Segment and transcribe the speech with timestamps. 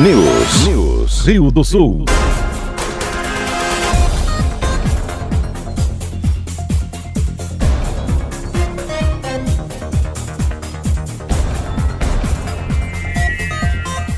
[0.00, 0.66] News.
[0.66, 1.26] News.
[1.26, 2.06] Rio do Sul.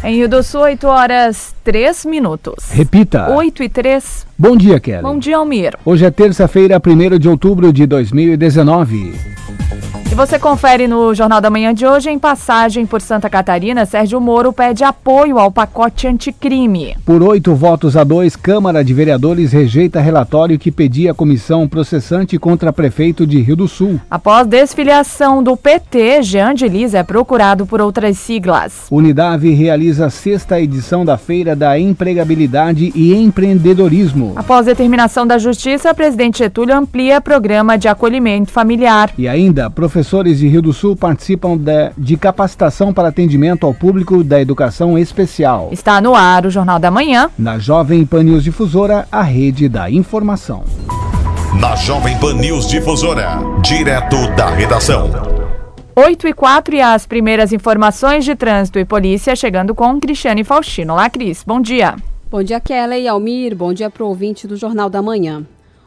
[0.04, 2.70] Em Rio do Sul, 8 horas 3 minutos.
[2.70, 3.30] Repita.
[3.30, 4.27] 8 e 3.
[4.38, 5.02] Bom dia, Kelly.
[5.02, 5.77] Bom dia, Almir.
[5.84, 9.12] Hoje é terça-feira, 1 de outubro de 2019.
[10.11, 14.21] E você confere no Jornal da Manhã de hoje, em passagem por Santa Catarina, Sérgio
[14.21, 16.96] Moro pede apoio ao pacote anticrime.
[17.04, 22.39] Por oito votos a dois, Câmara de Vereadores rejeita relatório que pedia a comissão processante
[22.39, 24.00] contra prefeito de Rio do Sul.
[24.08, 28.86] Após desfiliação do PT, Jean de Liz é procurado por outras siglas.
[28.93, 34.34] Unidade realiza a sexta edição da Feira da Empregabilidade e Empreendedorismo.
[34.36, 39.11] Após determinação da Justiça, presidente Getúlio amplia programa de acolhimento familiar.
[39.19, 43.72] E ainda, professor professores de Rio do Sul participam de, de, capacitação para atendimento ao
[43.72, 45.69] público da educação especial.
[45.70, 47.30] Está no ar o Jornal da Manhã.
[47.39, 50.64] Na Jovem Pan News Difusora, a rede da informação.
[51.60, 55.12] Na Jovem Pan News Difusora, direto da redação.
[55.94, 60.94] 8 e 4 e as primeiras informações de trânsito e polícia chegando com Cristiane Faustino.
[60.94, 61.44] Olá, Cris.
[61.47, 61.94] Bom dia.
[62.28, 63.54] Bom dia, Kelly e Almir.
[63.54, 65.44] Bom dia para o ouvinte do Jornal da Manhã.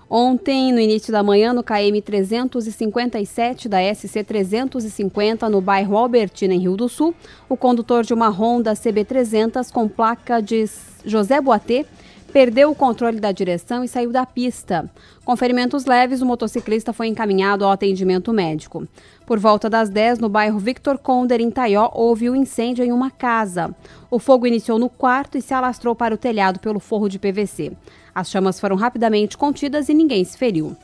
[0.09, 6.59] Ontem, no início da manhã, no KM 357 da SC 350, no bairro Albertina, em
[6.59, 7.13] Rio do Sul,
[7.49, 10.65] o condutor de uma Honda CB300 com placa de
[11.05, 11.85] José Boatê
[12.31, 14.89] perdeu o controle da direção e saiu da pista.
[15.25, 18.87] Com ferimentos leves, o motociclista foi encaminhado ao atendimento médico.
[19.25, 23.09] Por volta das 10, no bairro Victor Conder, em Taió, houve um incêndio em uma
[23.09, 23.75] casa.
[24.09, 27.71] O fogo iniciou no quarto e se alastrou para o telhado pelo forro de PVC.
[28.17, 30.75] As chamas foram rapidamente contidas e ninguém se feriu.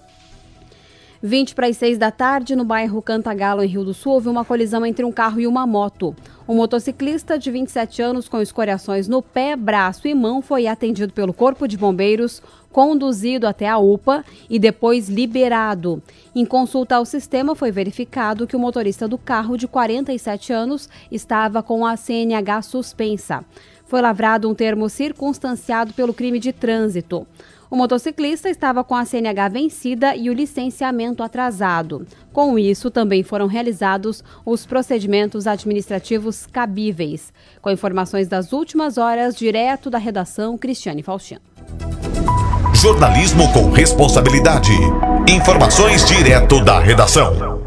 [1.20, 4.46] 20 para as 6 da tarde, no bairro Cantagalo, em Rio do Sul, houve uma
[4.46, 6.16] colisão entre um carro e uma moto.
[6.48, 11.34] Um motociclista de 27 anos com escoriações no pé, braço e mão foi atendido pelo
[11.34, 12.40] Corpo de Bombeiros,
[12.72, 16.04] conduzido até a UPA e depois liberado.
[16.36, 21.64] Em consulta ao sistema, foi verificado que o motorista do carro, de 47 anos, estava
[21.64, 23.44] com a CNH suspensa
[23.94, 27.28] foi lavrado um termo circunstanciado pelo crime de trânsito.
[27.70, 32.04] O motociclista estava com a CNH vencida e o licenciamento atrasado.
[32.32, 37.32] Com isso, também foram realizados os procedimentos administrativos cabíveis.
[37.62, 41.42] Com informações das últimas horas, direto da redação, Cristiane Faustino.
[42.74, 44.74] Jornalismo com responsabilidade.
[45.30, 47.63] Informações direto da redação.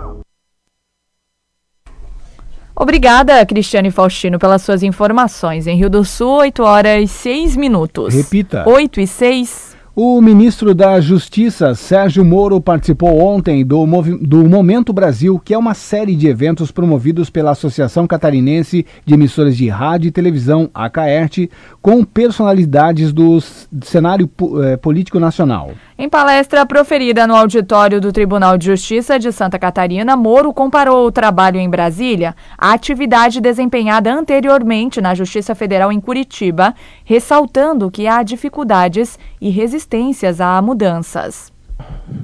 [2.78, 5.66] Obrigada, Cristiane Faustino, pelas suas informações.
[5.66, 8.14] Em Rio do Sul, 8 horas e 6 minutos.
[8.14, 8.68] Repita.
[8.68, 9.76] 8 e 6.
[9.98, 13.86] O ministro da Justiça, Sérgio Moro, participou ontem do,
[14.20, 19.56] do, Momento Brasil, que é uma série de eventos promovidos pela Associação Catarinense de Emissoras
[19.56, 21.48] de Rádio e Televisão, ACAERT,
[21.80, 23.40] com personalidades do
[23.82, 24.30] cenário
[24.64, 25.70] eh, político nacional.
[25.98, 31.10] Em palestra proferida no auditório do Tribunal de Justiça de Santa Catarina, Moro comparou o
[31.10, 38.22] trabalho em Brasília à atividade desempenhada anteriormente na Justiça Federal em Curitiba, ressaltando que há
[38.22, 41.50] dificuldades e resistências a mudanças.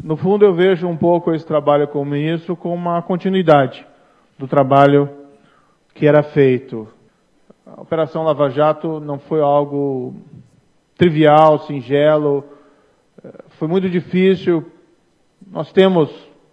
[0.04, 3.86] No fundo, eu vejo um pouco esse trabalho como ministro como uma continuidade
[4.38, 5.08] do trabalho
[5.94, 6.86] que era feito.
[7.66, 10.14] A Operação Lava Jato não foi algo
[10.94, 12.51] trivial, singelo
[13.50, 14.64] foi muito difícil.
[15.50, 16.10] Nós temos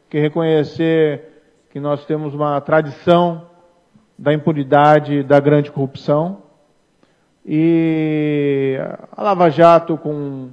[0.10, 3.48] que reconhecer que nós temos uma tradição
[4.18, 6.44] da impunidade, da grande corrupção.
[7.46, 8.78] E
[9.16, 10.50] a Lava Jato, com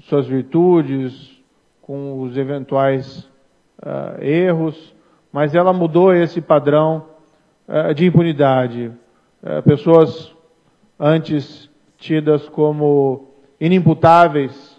[0.00, 1.38] suas virtudes,
[1.82, 3.28] com os eventuais
[3.82, 4.94] uh, erros,
[5.32, 7.06] mas ela mudou esse padrão
[7.68, 8.92] uh, de impunidade.
[9.42, 10.34] Uh, pessoas
[10.98, 11.68] antes
[11.98, 13.28] tidas como
[13.60, 14.71] inimputáveis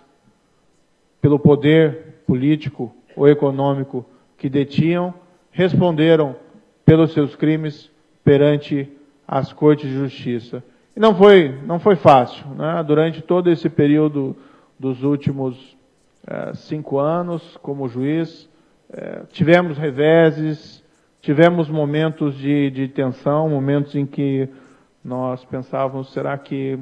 [1.24, 4.06] pelo poder político ou econômico
[4.38, 5.14] que detinham,
[5.52, 6.36] responderam
[6.84, 7.90] pelos seus crimes
[8.26, 8.92] perante
[9.26, 10.62] as cortes de justiça.
[10.94, 12.46] E não foi, não foi fácil.
[12.56, 12.84] Né?
[12.86, 14.36] Durante todo esse período
[14.78, 15.78] dos últimos
[16.28, 18.50] eh, cinco anos como juiz,
[18.92, 20.84] eh, tivemos reveses,
[21.22, 24.50] tivemos momentos de, de tensão, momentos em que
[25.02, 26.78] nós pensávamos, será que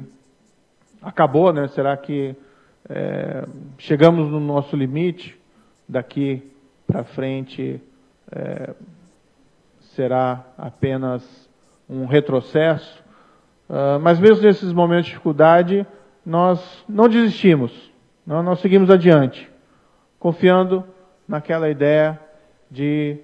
[1.00, 1.68] acabou, né?
[1.68, 2.34] Será que
[2.94, 3.46] é,
[3.78, 5.38] chegamos no nosso limite,
[5.88, 6.42] daqui
[6.86, 7.80] para frente
[8.30, 8.74] é,
[9.94, 11.48] será apenas
[11.88, 13.02] um retrocesso.
[13.68, 15.86] Uh, mas mesmo nesses momentos de dificuldade,
[16.24, 17.90] nós não desistimos,
[18.26, 19.50] não, nós seguimos adiante,
[20.18, 20.84] confiando
[21.26, 22.20] naquela ideia
[22.70, 23.18] de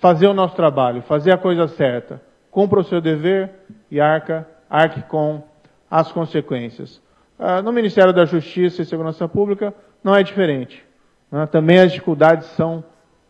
[0.00, 2.20] fazer o nosso trabalho, fazer a coisa certa,
[2.50, 3.50] cumpra o seu dever
[3.90, 5.44] e arca arque com
[5.88, 7.00] as consequências.
[7.38, 10.82] Uh, no Ministério da Justiça e Segurança Pública não é diferente.
[11.30, 11.46] Né?
[11.46, 12.82] Também as dificuldades são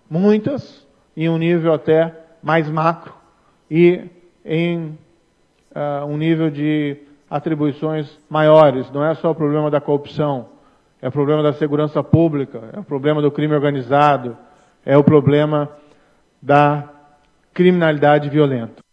[0.08, 0.86] muitas,
[1.16, 3.12] em um nível até mais macro
[3.70, 4.04] e
[4.44, 4.96] em
[5.74, 6.98] uh, um nível de
[7.28, 8.90] atribuições maiores.
[8.92, 10.50] Não é só o problema da corrupção,
[11.02, 14.36] é o problema da segurança pública, é o problema do crime organizado,
[14.84, 15.68] é o problema
[16.40, 16.88] da
[17.52, 18.85] criminalidade violenta.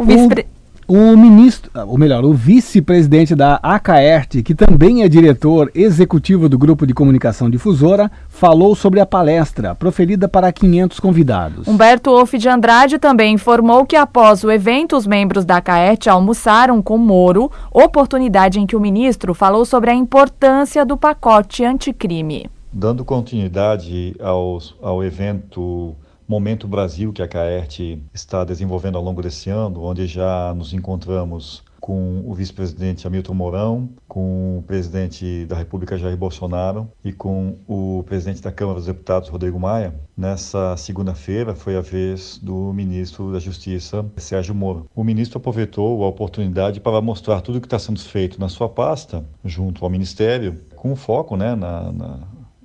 [0.00, 6.58] O, o, ministro, ou melhor, o vice-presidente da Acaerte, que também é diretor executivo do
[6.58, 11.68] grupo de comunicação difusora, falou sobre a palestra proferida para 500 convidados.
[11.68, 16.82] Humberto Wolff de Andrade também informou que após o evento os membros da Acaerte almoçaram
[16.82, 22.50] com Moro, oportunidade em que o ministro falou sobre a importância do pacote anticrime.
[22.72, 25.94] Dando continuidade aos, ao evento
[26.30, 31.64] Momento Brasil que a CAERT está desenvolvendo ao longo desse ano, onde já nos encontramos
[31.80, 38.04] com o vice-presidente Hamilton Mourão, com o presidente da República Jair Bolsonaro e com o
[38.06, 39.92] presidente da Câmara dos Deputados Rodrigo Maia.
[40.16, 44.86] Nessa segunda-feira foi a vez do ministro da Justiça Sérgio Moro.
[44.94, 48.68] O ministro aproveitou a oportunidade para mostrar tudo o que está sendo feito na sua
[48.68, 52.20] pasta, junto ao Ministério, com foco né, na, na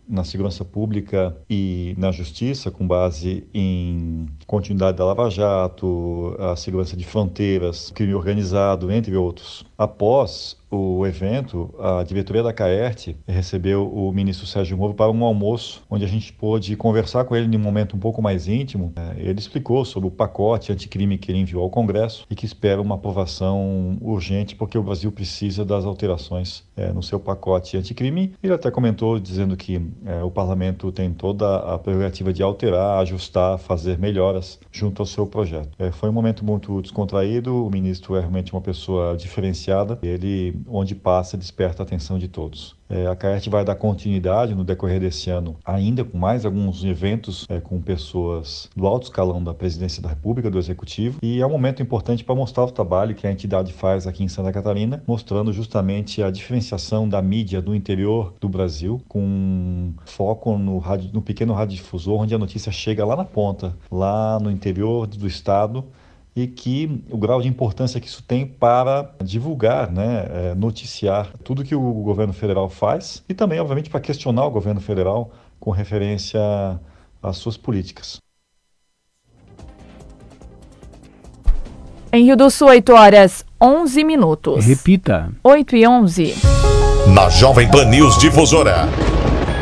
[0.08, 6.96] na segurança pública e na justiça, com base em continuidade da Lava Jato, a segurança
[6.96, 9.66] de fronteiras, crime organizado, entre outros.
[9.78, 15.84] Após o evento, a diretoria da CAERT recebeu o ministro Sérgio Moro para um almoço,
[15.90, 18.92] onde a gente pôde conversar com ele em um momento um pouco mais íntimo.
[18.96, 22.82] É, ele explicou sobre o pacote anticrime que ele enviou ao Congresso e que espera
[22.82, 28.34] uma aprovação urgente, porque o Brasil precisa das alterações é, no seu pacote anticrime.
[28.42, 33.58] Ele até comentou dizendo que é, o parlamento tem toda a prerrogativa de alterar, ajustar,
[33.58, 35.70] fazer melhoras junto ao seu projeto.
[35.94, 39.65] Foi um momento muito descontraído, o ministro é realmente uma pessoa diferenciada.
[40.02, 42.76] Ele onde passa desperta a atenção de todos.
[42.88, 47.46] É, a CAERT vai dar continuidade no decorrer desse ano, ainda com mais alguns eventos
[47.50, 51.50] é, com pessoas do alto escalão da Presidência da República, do Executivo, e é um
[51.50, 55.52] momento importante para mostrar o trabalho que a entidade faz aqui em Santa Catarina, mostrando
[55.52, 61.54] justamente a diferenciação da mídia do interior do Brasil, com foco no, rádio, no pequeno
[61.54, 65.84] radiodifusor, onde a notícia chega lá na ponta, lá no interior do estado
[66.36, 71.64] e que o grau de importância que isso tem para divulgar, né, é, noticiar tudo
[71.64, 76.42] que o governo federal faz e também, obviamente, para questionar o governo federal com referência
[77.24, 78.18] às suas políticas.
[82.12, 84.66] Em Rio do Sul, 8 horas 11 minutos.
[84.66, 85.32] Repita.
[85.44, 86.36] 8 e 11.
[87.14, 88.88] Na Jovem Pan News Difusora.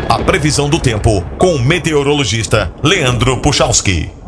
[0.08, 4.23] A previsão do tempo com o meteorologista Leandro Puchalski.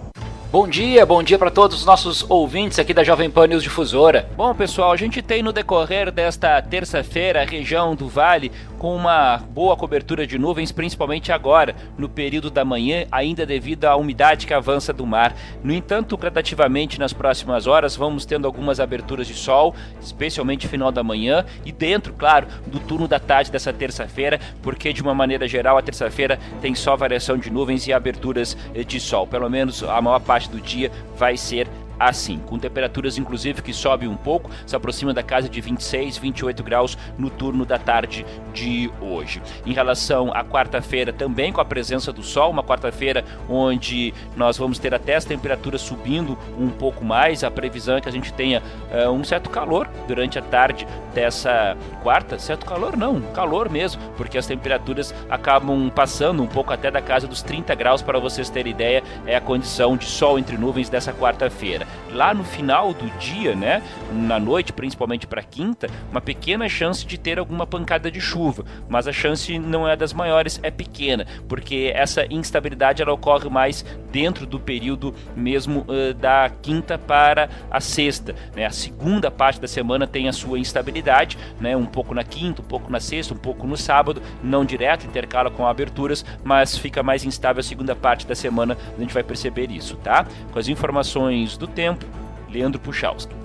[0.55, 4.29] Bom dia, bom dia para todos os nossos ouvintes aqui da Jovem Pan News Difusora.
[4.37, 8.53] Bom, pessoal, a gente tem no decorrer desta terça-feira a região do Vale
[8.85, 13.95] com uma boa cobertura de nuvens, principalmente agora, no período da manhã, ainda devido à
[13.95, 15.35] umidade que avança do mar.
[15.63, 21.01] No entanto, gradativamente nas próximas horas, vamos tendo algumas aberturas de sol, especialmente final da
[21.01, 25.79] manhã e dentro, claro, do turno da tarde dessa terça-feira, porque de uma maneira geral
[25.79, 28.55] a terça-feira tem só variação de nuvens e aberturas
[28.85, 29.25] de sol.
[29.25, 31.67] Pelo menos a maior parte do dia vai ser
[31.99, 36.63] assim, com temperaturas inclusive que sobe um pouco, se aproxima da casa de 26, 28
[36.63, 39.41] graus no turno da tarde de hoje.
[39.65, 44.79] Em relação à quarta-feira, também com a presença do sol, uma quarta-feira onde nós vamos
[44.79, 48.61] ter até as temperaturas subindo um pouco mais, a previsão é que a gente tenha
[48.91, 54.37] uh, um certo calor durante a tarde dessa quarta, certo calor não, calor mesmo, porque
[54.37, 58.71] as temperaturas acabam passando um pouco até da casa dos 30 graus, para vocês terem
[58.71, 63.55] ideia, é a condição de sol entre nuvens dessa quarta-feira lá no final do dia,
[63.55, 68.63] né, na noite, principalmente para quinta, uma pequena chance de ter alguma pancada de chuva,
[68.87, 73.85] mas a chance não é das maiores, é pequena, porque essa instabilidade ela ocorre mais
[74.11, 78.65] dentro do período mesmo uh, da quinta para a sexta, né?
[78.65, 81.75] A segunda parte da semana tem a sua instabilidade, né?
[81.75, 85.51] Um pouco na quinta, um pouco na sexta, um pouco no sábado, não direto, intercala
[85.51, 89.69] com aberturas, mas fica mais instável a segunda parte da semana, a gente vai perceber
[89.69, 90.25] isso, tá?
[90.51, 92.05] Com as informações do tempo,
[92.49, 93.35] Leandro Puchalski.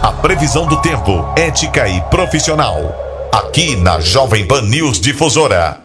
[0.00, 2.76] A previsão do tempo, ética e profissional.
[3.32, 5.80] Aqui na Jovem Pan News Difusora.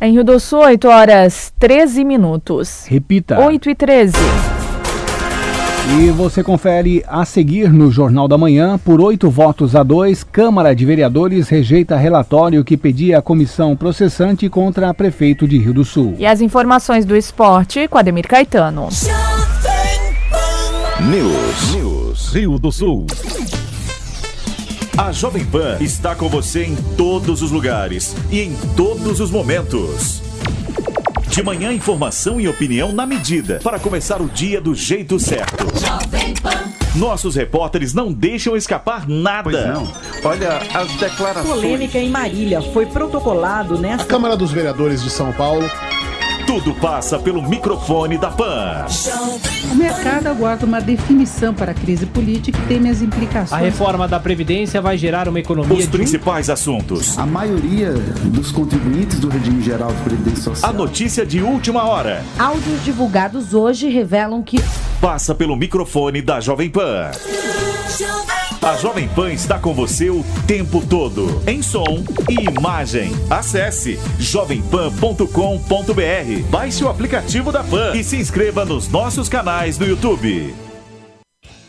[0.00, 2.86] Em Rio do Sul, 8 horas 13 minutos.
[2.86, 3.38] Repita.
[3.38, 4.16] 8 e 13.
[5.90, 10.74] E você confere a seguir no Jornal da Manhã, por oito votos a dois, Câmara
[10.74, 15.84] de Vereadores rejeita relatório que pedia a comissão processante contra a prefeito de Rio do
[15.84, 16.14] Sul.
[16.18, 18.88] E as informações do esporte com Ademir Caetano.
[21.00, 21.74] News.
[21.74, 22.28] News.
[22.32, 23.06] Rio do Sul.
[24.96, 30.22] A Jovem Pan está com você em todos os lugares e em todos os momentos.
[31.32, 35.64] De manhã, informação e opinião na medida para começar o dia do jeito certo.
[36.94, 39.44] Nossos repórteres não deixam escapar nada.
[39.44, 39.90] Pois não.
[40.24, 41.48] Olha as declarações.
[41.48, 44.02] Polêmica em Marília foi protocolado nesta.
[44.02, 45.64] A Câmara dos Vereadores de São Paulo
[46.46, 48.86] tudo passa pelo microfone da PAN.
[49.70, 53.52] O mercado aguarda uma definição para a crise política e teme as implicações.
[53.52, 55.78] A reforma da Previdência vai gerar uma economia.
[55.78, 56.52] Os principais um...
[56.52, 57.18] assuntos.
[57.18, 57.92] A maioria
[58.24, 60.70] dos contribuintes do regime geral de Previdência Social.
[60.70, 62.24] A notícia de última hora.
[62.38, 64.58] Áudios divulgados hoje revelam que.
[65.00, 67.10] Passa pelo microfone da Jovem Pan.
[68.62, 73.10] A Jovem Pan está com você o tempo todo, em som e imagem.
[73.28, 80.54] Acesse jovempan.com.br, baixe o aplicativo da Pan e se inscreva nos nossos canais no YouTube.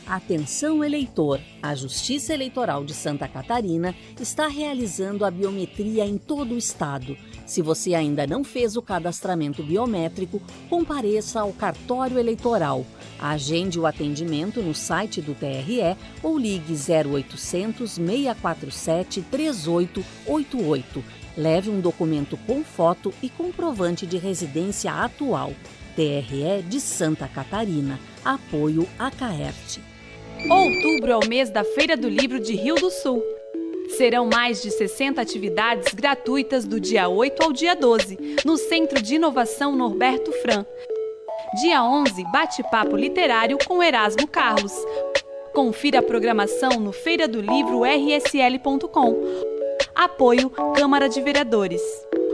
[0.06, 1.40] Atenção eleitor!
[1.64, 7.18] A Justiça Eleitoral de Santa Catarina está realizando a biometria em todo o estado.
[7.46, 12.86] Se você ainda não fez o cadastramento biométrico, compareça ao cartório eleitoral.
[13.20, 21.04] Agende o atendimento no site do TRE ou ligue 0800 647 3888.
[21.36, 25.54] Leve um documento com foto e comprovante de residência atual.
[25.96, 28.00] TRE de Santa Catarina.
[28.24, 29.82] Apoio a Caerte.
[30.50, 33.22] Outubro é o mês da Feira do Livro de Rio do Sul.
[33.90, 39.16] Serão mais de 60 atividades gratuitas do dia 8 ao dia 12, no Centro de
[39.16, 40.66] Inovação Norberto Fran.
[41.62, 44.74] Dia 11, bate-papo literário com Erasmo Carlos.
[45.54, 49.22] Confira a programação no feira do livro rsl.com.
[49.94, 51.82] Apoio Câmara de Vereadores.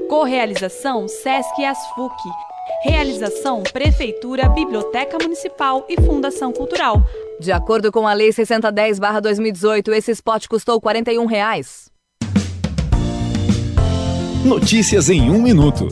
[0.08, 2.49] Correalização Sesc e Asfuc.
[2.82, 7.04] Realização Prefeitura, Biblioteca Municipal e Fundação Cultural.
[7.38, 11.92] De acordo com a Lei 610/2018, esse spot custou 41 reais.
[14.46, 15.90] Notícias em um minuto.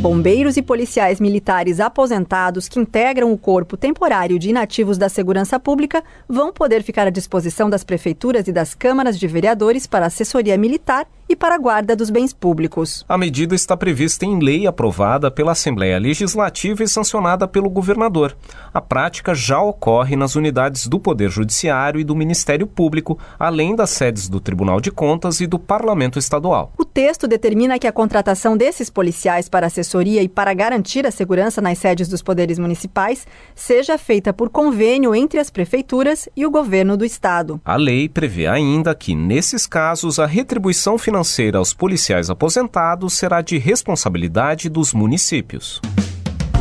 [0.00, 6.02] Bombeiros e policiais militares aposentados que integram o corpo temporário de inativos da segurança pública
[6.26, 11.06] vão poder ficar à disposição das prefeituras e das câmaras de vereadores para assessoria militar
[11.30, 13.04] e para a guarda dos bens públicos.
[13.08, 18.36] A medida está prevista em lei aprovada pela Assembleia Legislativa e sancionada pelo governador.
[18.74, 23.90] A prática já ocorre nas unidades do Poder Judiciário e do Ministério Público, além das
[23.90, 26.72] sedes do Tribunal de Contas e do Parlamento Estadual.
[26.76, 31.60] O texto determina que a contratação desses policiais para assessoria e para garantir a segurança
[31.60, 36.96] nas sedes dos poderes municipais seja feita por convênio entre as prefeituras e o governo
[36.96, 37.60] do estado.
[37.64, 43.42] A lei prevê ainda que, nesses casos, a retribuição financeira financeira aos policiais aposentados será
[43.42, 45.80] de responsabilidade dos municípios.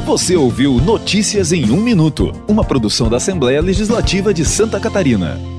[0.05, 5.58] Você ouviu Notícias em um Minuto, uma produção da Assembleia Legislativa de Santa Catarina.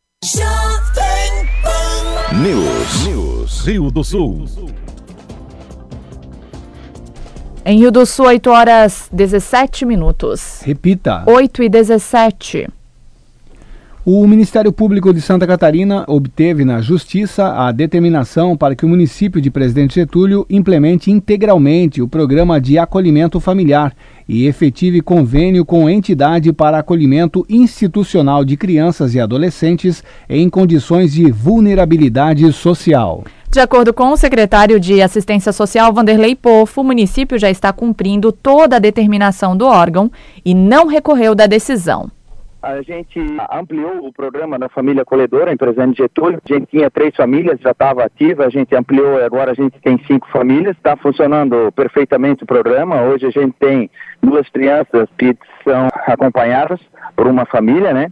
[2.41, 3.07] News.
[3.07, 3.65] News.
[3.65, 4.45] Rio do Sul.
[7.65, 10.61] Em Rio do Sul, 8 horas 17 minutos.
[10.63, 11.23] Repita.
[11.27, 12.67] 8 e 17.
[14.03, 19.39] O Ministério Público de Santa Catarina obteve na Justiça a determinação para que o município
[19.39, 23.93] de Presidente Getúlio implemente integralmente o programa de acolhimento familiar
[24.27, 31.29] e efetive convênio com entidade para acolhimento institucional de crianças e adolescentes em condições de
[31.29, 33.23] vulnerabilidade social.
[33.51, 38.31] De acordo com o secretário de Assistência Social, Vanderlei Pofo, o município já está cumprindo
[38.31, 40.11] toda a determinação do órgão
[40.43, 42.09] e não recorreu da decisão.
[42.61, 43.19] A gente
[43.51, 46.39] ampliou o programa da família acolhedora em Presidente Getúlio.
[46.47, 49.79] A gente tinha três famílias, já estava ativa, a gente ampliou e agora a gente
[49.81, 50.77] tem cinco famílias.
[50.77, 53.01] Está funcionando perfeitamente o programa.
[53.01, 53.89] Hoje a gente tem
[54.21, 56.79] duas crianças que são acompanhadas
[57.15, 58.09] por uma família, né?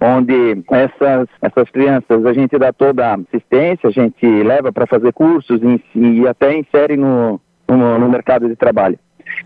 [0.00, 5.12] onde essas, essas crianças a gente dá toda a assistência, a gente leva para fazer
[5.12, 8.98] cursos e, e até insere no, no, no mercado de trabalho.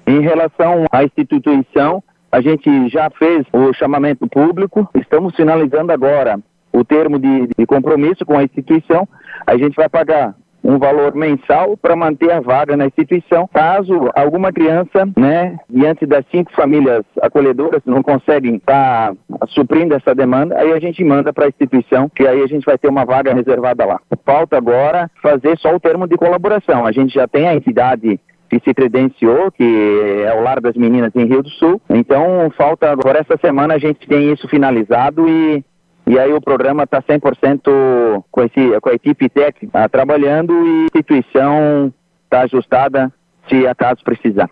[0.07, 6.39] Em relação à instituição, a gente já fez o chamamento público, estamos finalizando agora
[6.73, 9.09] o termo de, de compromisso com a instituição.
[9.47, 10.35] A gente vai pagar
[10.67, 13.49] um valor mensal para manter a vaga na instituição.
[13.53, 20.13] Caso alguma criança, né, diante das cinco famílias acolhedoras não conseguem estar tá suprindo essa
[20.15, 23.05] demanda, aí a gente manda para a instituição, que aí a gente vai ter uma
[23.05, 24.01] vaga reservada lá.
[24.25, 26.85] Falta agora fazer só o termo de colaboração.
[26.85, 28.19] A gente já tem a entidade
[28.59, 31.81] que se credenciou, que é o Lar das Meninas em Rio do Sul.
[31.91, 35.65] Então, falta agora essa semana a gente tem isso finalizado e
[36.09, 40.85] e aí o programa está 100% com, esse, com a equipe técnica trabalhando e a
[40.85, 43.13] instituição está ajustada
[43.49, 44.49] se acaso precisar.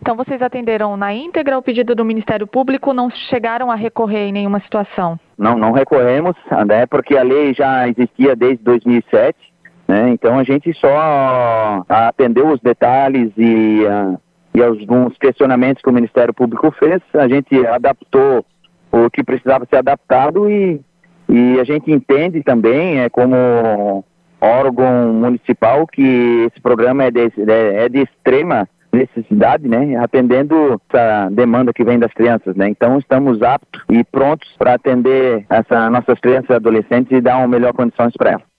[0.00, 4.32] Então vocês atenderam na íntegra o pedido do Ministério Público, não chegaram a recorrer em
[4.32, 5.18] nenhuma situação?
[5.38, 6.34] Não, não recorremos,
[6.66, 9.38] né, porque a lei já existia desde 2007,
[9.86, 14.18] né, então a gente só atendeu os detalhes e, uh,
[14.54, 18.44] e alguns questionamentos que o Ministério Público fez, a gente adaptou
[18.90, 20.80] o que precisava ser adaptado e
[21.28, 24.04] e a gente entende também, é, como
[24.40, 31.72] órgão municipal, que esse programa é de, é de extrema necessidade, né, atendendo essa demanda
[31.72, 32.68] que vem das crianças, né.
[32.68, 37.48] Então estamos aptos e prontos para atender essas nossas crianças e adolescentes e dar uma
[37.48, 38.55] melhor condições para elas.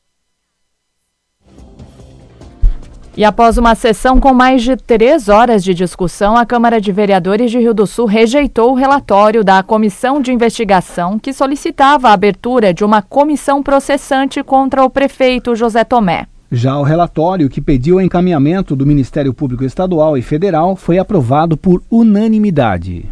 [3.18, 7.50] E após uma sessão com mais de três horas de discussão, a Câmara de Vereadores
[7.50, 12.72] de Rio do Sul rejeitou o relatório da comissão de investigação que solicitava a abertura
[12.72, 16.28] de uma comissão processante contra o prefeito José Tomé.
[16.52, 21.58] Já o relatório que pediu o encaminhamento do Ministério Público Estadual e Federal foi aprovado
[21.58, 23.04] por unanimidade.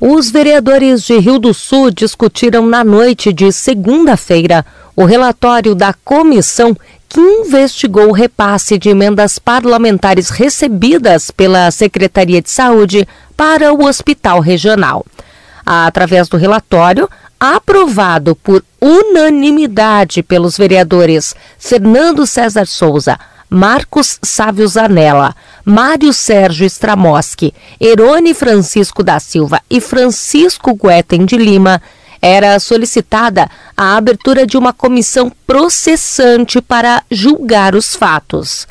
[0.00, 4.64] Os vereadores de Rio do Sul discutiram na noite de segunda-feira
[4.96, 6.74] o relatório da comissão
[7.10, 14.38] que investigou o repasse de emendas parlamentares recebidas pela Secretaria de Saúde para o Hospital
[14.38, 15.04] Regional.
[15.66, 26.12] Através do relatório, aprovado por unanimidade pelos vereadores Fernando César Souza, Marcos Sávio Zanella, Mário
[26.12, 31.82] Sérgio Stramoski, Erone Francisco da Silva e Francisco Guetem de Lima,
[32.20, 38.66] era solicitada a abertura de uma comissão processante para julgar os fatos.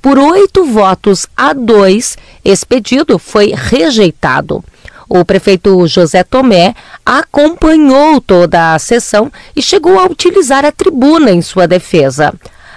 [0.00, 4.64] Por oito votos a dois, esse pedido foi rejeitado.
[5.08, 11.42] O prefeito José Tomé acompanhou toda a sessão e chegou a utilizar a tribuna em
[11.42, 12.32] sua defesa.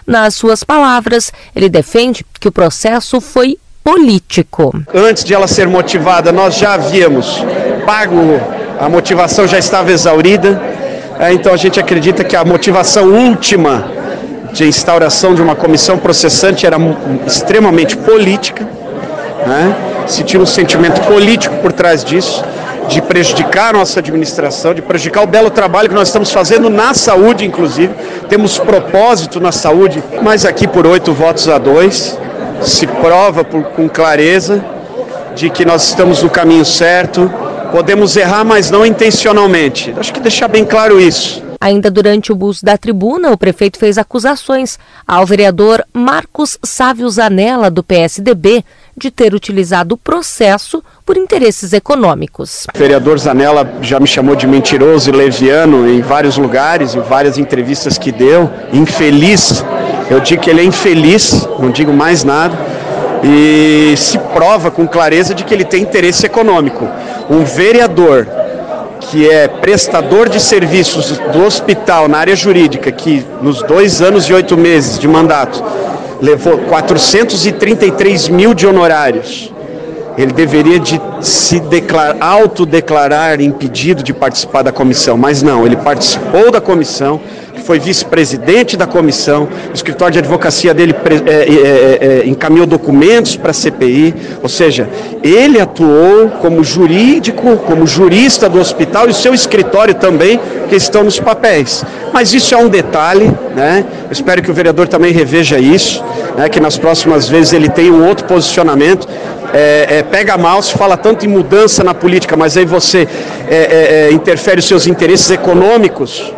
[0.05, 4.73] Nas suas palavras, ele defende que o processo foi político.
[4.93, 7.41] Antes de ela ser motivada, nós já havíamos
[7.85, 8.19] pago
[8.79, 10.61] a motivação já estava exaurida,
[11.19, 13.85] é, então a gente acredita que a motivação última
[14.51, 16.77] de instauração de uma comissão processante era
[17.25, 18.67] extremamente política,
[19.45, 19.75] né?
[20.07, 22.43] se tinha um sentimento político por trás disso,
[22.87, 26.93] de prejudicar a nossa administração, de prejudicar o belo trabalho que nós estamos fazendo na
[26.93, 27.93] saúde, inclusive.
[28.29, 32.17] Temos propósito na saúde, mas aqui por oito votos a dois
[32.61, 34.63] se prova por, com clareza
[35.35, 37.29] de que nós estamos no caminho certo,
[37.75, 39.93] Podemos errar, mas não intencionalmente.
[39.97, 41.43] Acho que deixar bem claro isso.
[41.59, 47.69] Ainda durante o bus da tribuna, o prefeito fez acusações ao vereador Marcos Sávio Zanella,
[47.69, 48.63] do PSDB,
[48.95, 52.65] de ter utilizado o processo por interesses econômicos.
[52.73, 57.37] O vereador Zanella já me chamou de mentiroso e leviano em vários lugares, em várias
[57.37, 58.49] entrevistas que deu.
[58.71, 59.65] Infeliz,
[60.09, 62.57] eu digo que ele é infeliz, não digo mais nada
[63.25, 66.87] e se prova com clareza de que ele tem interesse econômico.
[67.29, 68.27] Um vereador
[68.99, 74.33] que é prestador de serviços do hospital na área jurídica, que nos dois anos e
[74.33, 75.63] oito meses de mandato
[76.21, 79.51] levou 433 mil de honorários,
[80.17, 86.51] ele deveria de se declarar, autodeclarar impedido de participar da comissão, mas não, ele participou
[86.51, 87.19] da comissão,
[87.65, 93.35] foi vice-presidente da comissão, o escritório de advocacia dele é, é, é, é, encaminhou documentos
[93.35, 94.87] para a CPI, ou seja,
[95.23, 101.03] ele atuou como jurídico, como jurista do hospital e o seu escritório também, que estão
[101.03, 101.83] nos papéis.
[102.13, 103.83] Mas isso é um detalhe, né?
[104.05, 106.03] Eu espero que o vereador também reveja isso,
[106.37, 106.47] né?
[106.47, 109.07] que nas próximas vezes ele tenha um outro posicionamento.
[109.53, 113.07] É, é, pega mal se fala tanto em mudança na política, mas aí você
[113.49, 116.31] é, interfere os seus interesses econômicos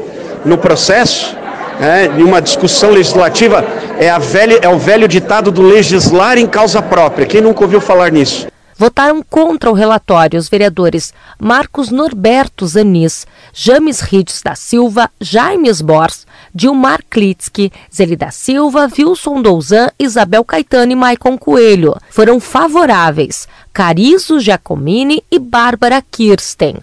[0.47, 1.35] no processo,
[1.79, 3.63] né, em uma discussão legislativa,
[3.99, 7.25] é, a velha, é o velho ditado do legislar em causa própria.
[7.25, 8.47] Quem nunca ouviu falar nisso?
[8.79, 16.27] Votaram contra o relatório os vereadores Marcos Norberto Zanis, James Rides da Silva, Jaime Bors,
[16.53, 21.95] Dilmar Klitsky, Zelida Silva, Wilson Douzan, Isabel Caetano e Maicon Coelho.
[22.11, 26.77] Foram favoráveis Carizo Giacomini e Bárbara Kirsten.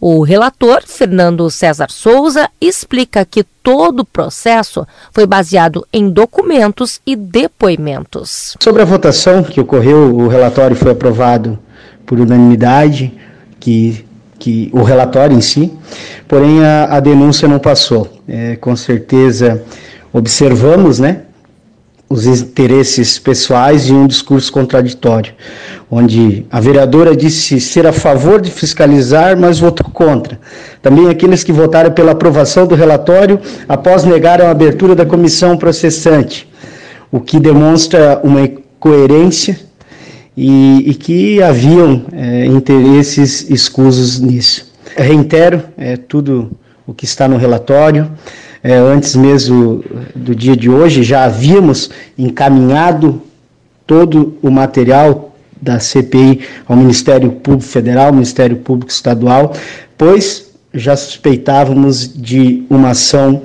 [0.00, 7.14] O relator, Fernando César Souza, explica que todo o processo foi baseado em documentos e
[7.14, 8.56] depoimentos.
[8.58, 11.58] Sobre a votação que ocorreu, o relatório foi aprovado
[12.06, 13.12] por unanimidade,
[13.60, 14.06] que,
[14.38, 15.70] que o relatório em si,
[16.26, 18.10] porém a, a denúncia não passou.
[18.26, 19.62] É, com certeza
[20.14, 21.24] observamos, né,
[22.10, 25.32] os interesses pessoais e um discurso contraditório,
[25.88, 30.40] onde a vereadora disse ser a favor de fiscalizar, mas votou contra.
[30.82, 36.48] Também aqueles que votaram pela aprovação do relatório após negar a abertura da comissão processante,
[37.12, 39.60] o que demonstra uma incoerência
[40.36, 44.68] e, e que haviam é, interesses escusos nisso.
[44.96, 46.50] Reitero é, tudo
[46.84, 48.10] o que está no relatório
[48.62, 49.82] é, antes mesmo
[50.14, 53.22] do dia de hoje, já havíamos encaminhado
[53.86, 59.54] todo o material da CPI ao Ministério Público Federal, ao Ministério Público Estadual,
[59.96, 63.42] pois já suspeitávamos de uma ação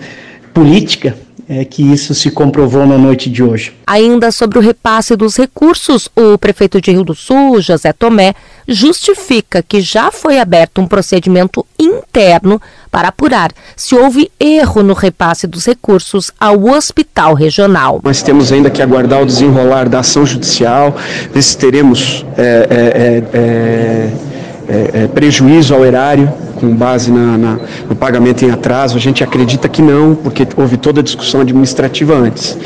[0.54, 1.16] política
[1.48, 3.72] é que isso se comprovou na noite de hoje.
[3.86, 8.34] Ainda sobre o repasse dos recursos, o prefeito de Rio do Sul, José Tomé,
[8.68, 15.48] justifica que já foi aberto um procedimento interno para apurar se houve erro no repasse
[15.48, 18.00] dos recursos ao hospital regional.
[18.04, 20.96] Nós temos ainda que aguardar o desenrolar da ação judicial,
[21.32, 27.96] ver se teremos é, é, é, é, prejuízo ao erário com base na, na, no
[27.96, 28.98] pagamento em atraso.
[28.98, 32.58] A gente acredita que não, porque houve toda a discussão administrativa antes.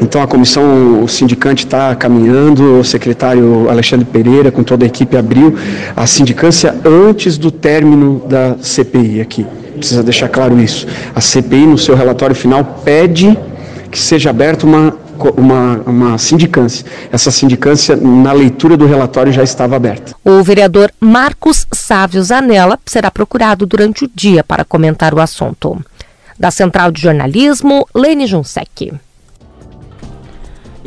[0.00, 5.16] Então a comissão, o sindicante está caminhando, o secretário Alexandre Pereira, com toda a equipe,
[5.16, 5.56] abriu
[5.96, 9.44] a sindicância antes do término da CPI aqui.
[9.76, 10.86] Precisa deixar claro isso.
[11.14, 13.36] A CPI, no seu relatório final, pede
[13.90, 14.94] que seja aberta uma
[15.36, 16.86] uma, uma sindicância.
[17.12, 20.14] Essa sindicância, na leitura do relatório, já estava aberta.
[20.24, 25.82] O vereador Marcos Sávio Zanella será procurado durante o dia para comentar o assunto.
[26.38, 28.92] Da Central de Jornalismo, Lene Junsec.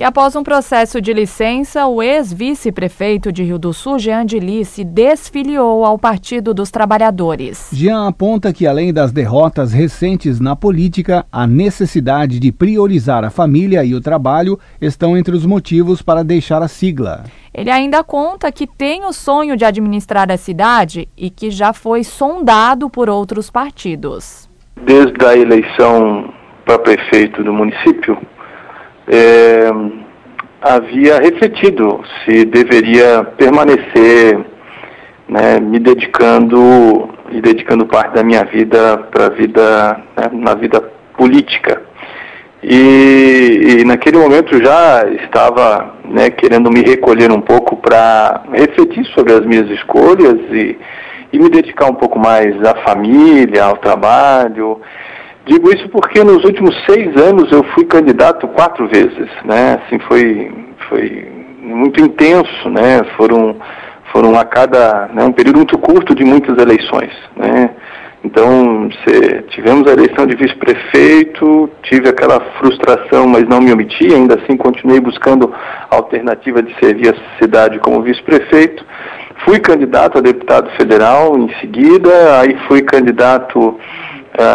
[0.02, 4.84] E após um processo de licença, o ex-vice-prefeito de Rio do Sul, Jean Dili, se
[4.84, 7.70] desfiliou ao Partido dos Trabalhadores.
[7.72, 13.86] Jean aponta que, além das derrotas recentes na política, a necessidade de priorizar a família
[13.86, 17.26] e o trabalho estão entre os motivos para deixar a sigla.
[17.54, 22.04] Ele ainda conta que tem o sonho de administrar a cidade e que já foi
[22.04, 24.50] sondado por outros partidos.
[24.84, 26.34] Desde a eleição
[26.66, 28.18] para prefeito do município,
[29.12, 29.70] é,
[30.62, 34.40] havia refletido se deveria permanecer
[35.28, 40.82] né, me dedicando e dedicando parte da minha vida para vida né, na vida
[41.18, 41.82] política.
[42.64, 49.34] E, e, naquele momento já estava né, querendo me recolher um pouco para refletir sobre
[49.34, 50.78] as minhas escolhas e,
[51.34, 54.80] e me dedicar um pouco mais à família, ao trabalho
[55.46, 59.82] Digo isso porque nos últimos seis anos eu fui candidato quatro vezes, né?
[59.84, 60.52] Assim foi,
[60.88, 61.28] foi
[61.62, 63.02] muito intenso, né?
[63.18, 63.56] Foram,
[64.12, 67.72] foram a cada né, um período muito curto de muitas eleições, né?
[68.24, 74.36] Então, se, tivemos a eleição de vice-prefeito, tive aquela frustração, mas não me omiti, ainda
[74.36, 75.52] assim continuei buscando
[75.90, 78.86] a alternativa de servir a cidade como vice-prefeito.
[79.44, 83.80] Fui candidato a deputado federal em seguida, aí fui candidato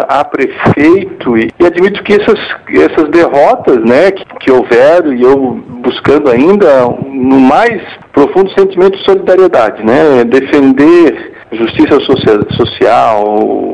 [0.08, 5.62] a prefeito e, e, admito que essas, essas derrotas né, que, que houveram e eu
[5.82, 13.24] buscando ainda no mais profundo sentimento de solidariedade, né, defender justiça social,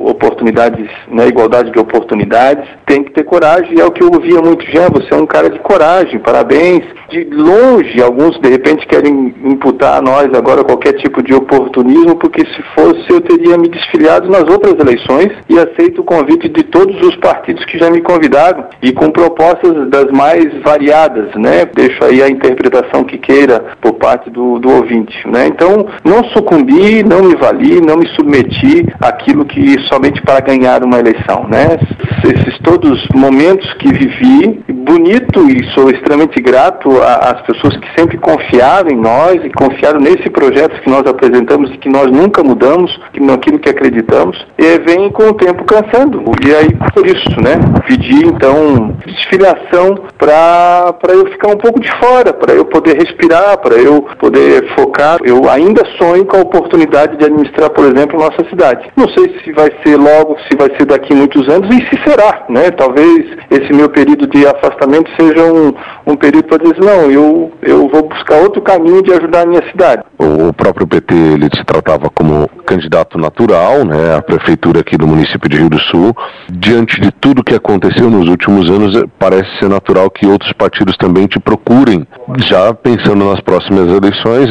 [0.06, 3.76] oportunidades, né, igualdade de oportunidades, tem que ter coragem.
[3.76, 6.84] E é o que eu ouvia muito já, você é um cara de coragem, parabéns.
[7.12, 12.44] De longe, alguns de repente querem imputar a nós agora qualquer tipo de oportunismo, porque
[12.44, 17.00] se fosse eu teria me desfiliado nas outras eleições e aceito o convite de todos
[17.06, 21.66] os partidos que já me convidaram e com propostas das mais variadas, né?
[21.74, 25.46] Deixo aí a interpretação que queira por parte do, do ouvinte, né?
[25.46, 30.82] Então, não sucumbi, não me vali ali, não me submeti àquilo que somente para ganhar
[30.82, 31.78] uma eleição, né?
[32.24, 38.90] Esses todos momentos que vivi, bonito e sou extremamente grato as pessoas que sempre confiaram
[38.90, 43.58] em nós e confiaram nesse projeto que nós apresentamos e que nós nunca mudamos, naquilo
[43.58, 46.22] que acreditamos, e vem com o tempo cansando.
[46.44, 47.54] E aí, por isso, né,
[47.86, 53.74] pedi então desfiliação para eu ficar um pouco de fora, para eu poder respirar, para
[53.74, 55.18] eu poder focar.
[55.24, 58.90] Eu ainda sonho com a oportunidade de administrar, por exemplo, nossa cidade.
[58.96, 62.44] Não sei se vai ser logo, se vai ser daqui muitos anos e se será,
[62.48, 62.70] né?
[62.70, 65.74] Talvez esse meu período de afastamento seja um,
[66.06, 69.62] um período para dizer, não, eu, eu vou buscar outro caminho de ajudar a minha
[69.70, 70.02] cidade.
[70.18, 75.48] O próprio PT, ele se tratava como candidato natural, né, à prefeitura aqui do município
[75.48, 76.14] de Rio do Sul.
[76.50, 81.26] Diante de tudo que aconteceu nos últimos anos, parece ser natural que outros partidos também
[81.26, 82.06] te procurem,
[82.38, 84.50] já pensando nas próximas eleições,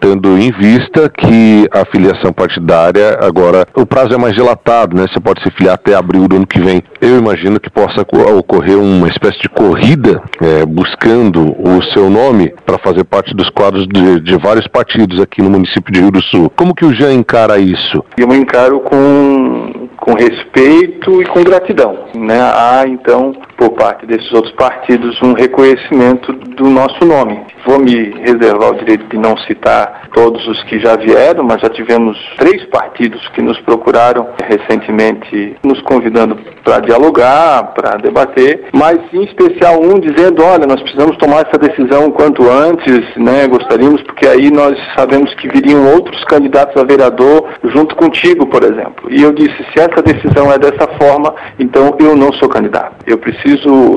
[0.00, 5.06] tendo em vista que a filiação partidária agora, o prazo é mais dilatado, né?
[5.10, 6.82] Você pode se filiar até abril do ano que vem.
[7.04, 12.78] Eu imagino que possa ocorrer uma espécie de corrida é, buscando o seu nome para
[12.78, 16.50] fazer parte dos quadros de, de, vários partidos aqui no município de Rio do Sul.
[16.56, 18.02] Como que o Jean encara isso?
[18.16, 22.06] Eu encaro com, com respeito e com gratidão.
[22.16, 22.40] Né?
[22.40, 27.40] Há, então, por parte desses outros partidos, um reconhecimento do nosso nome.
[27.64, 31.68] Vou me reservar o direito de não citar todos os que já vieram, mas já
[31.68, 39.24] tivemos três partidos que nos procuraram recentemente, nos convidando para dialogar, para debater, mas em
[39.24, 43.46] especial um dizendo, olha, nós precisamos tomar essa decisão quanto antes, né?
[43.46, 49.10] Gostaríamos, porque aí nós sabemos que viriam outros candidatos a vereador junto contigo, por exemplo.
[49.10, 52.94] E eu disse, se essa decisão é dessa forma, então eu não sou candidato.
[53.06, 53.43] Eu preciso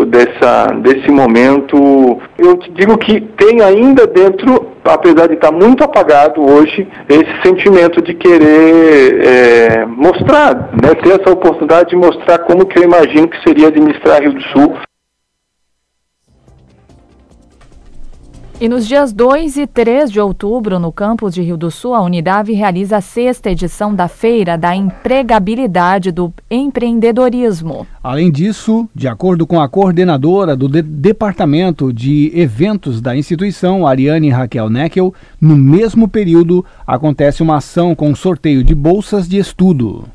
[0.05, 2.19] dessa, desse momento.
[2.37, 8.01] Eu te digo que tem ainda dentro apesar de estar muito apagado hoje, esse sentimento
[8.01, 13.41] de querer é, mostrar, né, ter essa oportunidade de mostrar como que eu imagino que
[13.43, 14.77] seria administrar Rio do Sul
[18.59, 22.01] E nos dias 2 e 3 de outubro, no campus de Rio do Sul, a
[22.01, 27.85] Unidade realiza a sexta edição da Feira da Empregabilidade do Empreendedorismo.
[28.01, 34.31] Além disso, de acordo com a coordenadora do de Departamento de Eventos da instituição, Ariane
[34.31, 40.05] Raquel Neckel, no mesmo período acontece uma ação com sorteio de bolsas de estudo.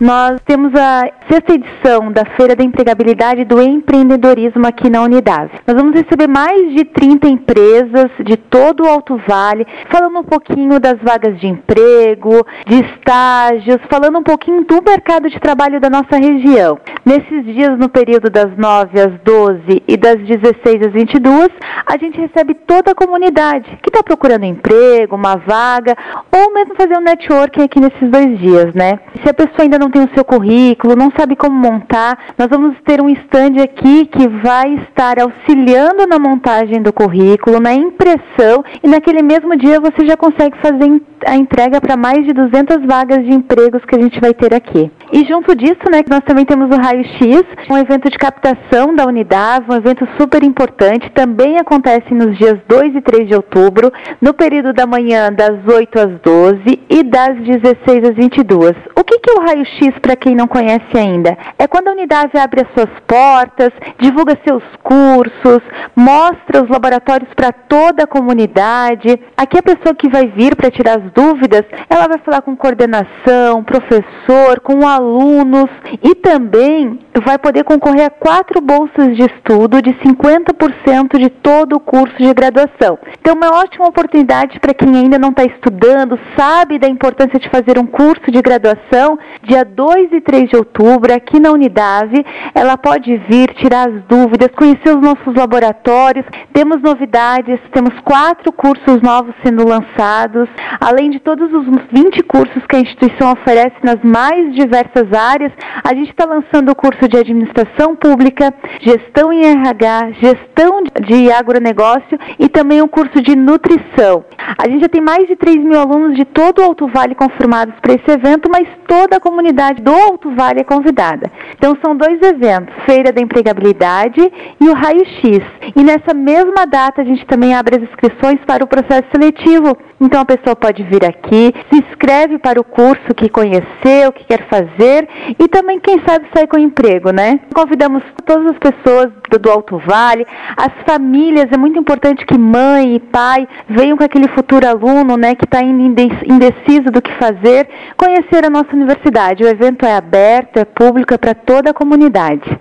[0.00, 5.52] Nós temos a sexta edição da Feira da Empregabilidade do Empreendedorismo aqui na Unidade.
[5.66, 10.80] Nós vamos receber mais de 30 empresas de todo o Alto Vale, falando um pouquinho
[10.80, 16.16] das vagas de emprego, de estágios, falando um pouquinho do mercado de trabalho da nossa
[16.16, 16.78] região.
[17.04, 21.48] Nesses dias, no período das 9 às 12 e das 16 às 22,
[21.84, 25.94] a gente recebe toda a comunidade que está procurando emprego, uma vaga,
[26.32, 28.98] ou mesmo fazer um networking aqui nesses dois dias, né?
[29.22, 32.76] Se a pessoa ainda não tem o seu currículo, não sabe como montar, nós vamos
[32.84, 38.88] ter um stand aqui que vai estar auxiliando na montagem do currículo, na impressão e
[38.88, 43.32] naquele mesmo dia você já consegue fazer a entrega para mais de 200 vagas de
[43.32, 44.90] empregos que a gente vai ter aqui.
[45.12, 49.04] E junto disso, né, nós também temos o Raio X, um evento de captação da
[49.06, 54.32] unidade, um evento super importante, também acontece nos dias 2 e 3 de outubro, no
[54.32, 58.72] período da manhã das 8 às 12 e das 16 às 22.
[58.94, 61.36] O que, que é o Raio X para quem não conhece ainda?
[61.58, 65.60] É quando a unidade abre as suas portas, divulga seus cursos,
[65.96, 69.18] mostra os laboratórios para toda a comunidade.
[69.36, 73.64] Aqui a pessoa que vai vir para tirar as dúvidas, ela vai falar com coordenação,
[73.64, 75.70] professor, com alunos
[76.02, 81.80] e também vai poder concorrer a quatro bolsas de estudo de 50% de todo o
[81.80, 82.98] curso de graduação.
[83.20, 87.78] Então, uma ótima oportunidade para quem ainda não está estudando, sabe da importância de fazer
[87.78, 93.16] um curso de graduação, dia 2 e 3 de outubro, aqui na Unidade, ela pode
[93.28, 96.24] vir tirar as dúvidas, conhecer os nossos laboratórios.
[96.52, 100.48] Temos novidades, temos quatro cursos novos sendo lançados,
[100.80, 105.52] além de todos os 20 cursos que a instituição oferece nas mais diversas áreas.
[105.82, 112.18] A gente está lançando o curso de administração pública, gestão em RH, gestão de agronegócio
[112.38, 114.24] e também um curso de nutrição.
[114.58, 117.74] A gente já tem mais de 3 mil alunos de todo o Alto Vale confirmados
[117.80, 121.30] para esse evento, mas toda a comunidade do Alto Vale é convidada.
[121.56, 124.20] Então são dois eventos, Feira da Empregabilidade
[124.60, 125.40] e o Raio X.
[125.76, 129.76] E nessa mesma data a gente também abre as inscrições para o processo seletivo.
[130.00, 134.48] Então a pessoa pode vir aqui, se inscreve para o curso que conheceu, que quer
[134.48, 135.06] fazer
[135.38, 137.40] e também, quem sabe, sair com emprego, né?
[137.54, 140.26] Convidamos todas as pessoas do, do Alto Vale,
[140.56, 145.34] as famílias, é muito importante que mãe e pai venham com aquele futuro aluno, né,
[145.34, 149.44] que está ainda indeciso do que fazer, conhecer a nossa universidade.
[149.44, 152.58] O evento é aberto, é público, é para toda a comunidade.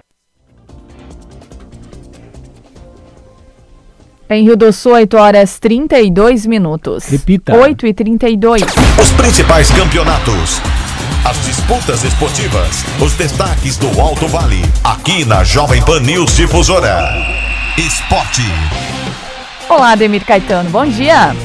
[4.29, 7.05] Em Rio do Sul, 8 horas 32 minutos.
[7.05, 7.57] Repita.
[7.57, 8.61] 8 e 32.
[9.01, 10.61] Os principais campeonatos.
[11.25, 12.83] As disputas esportivas.
[12.99, 14.61] Os destaques do Alto Vale.
[14.83, 17.13] Aqui na Jovem Pan News Difusora.
[17.77, 18.41] Esporte.
[19.67, 20.69] Olá, Ademir Caetano.
[20.69, 21.35] Bom dia.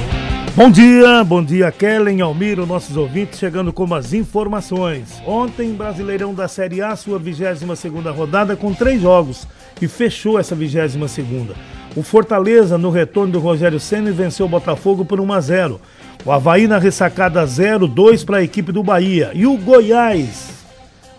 [0.57, 5.21] Bom dia, bom dia Kellen, Almiro, nossos ouvintes, chegando com as informações.
[5.27, 9.49] Ontem, Brasileirão da Série A, sua 22 segunda rodada com três jogos
[9.83, 11.55] e fechou essa 22 segunda.
[11.97, 15.81] O Fortaleza, no retorno do Rogério Senna, venceu o Botafogo por 1 a 0.
[16.25, 19.31] O Havaí na ressacada 0-2 para a equipe do Bahia.
[19.35, 20.65] E o Goiás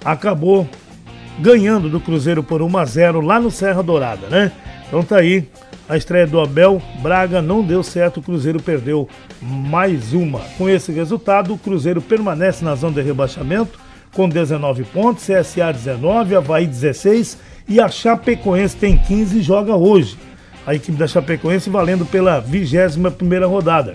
[0.04, 0.68] acabou
[1.40, 4.52] ganhando do Cruzeiro por 1 a 0 lá no Serra Dourada, né?
[4.88, 5.48] Então tá aí
[5.88, 9.08] a estreia do Abel Braga não deu certo, o Cruzeiro perdeu
[9.40, 10.40] mais uma.
[10.58, 13.78] Com esse resultado, o Cruzeiro permanece na zona de rebaixamento
[14.12, 17.38] com 19 pontos, CSA 19, Havaí 16
[17.68, 20.18] e a Chapecoense tem 15 e joga hoje.
[20.66, 23.94] A equipe da Chapecoense valendo pela 21 primeira rodada.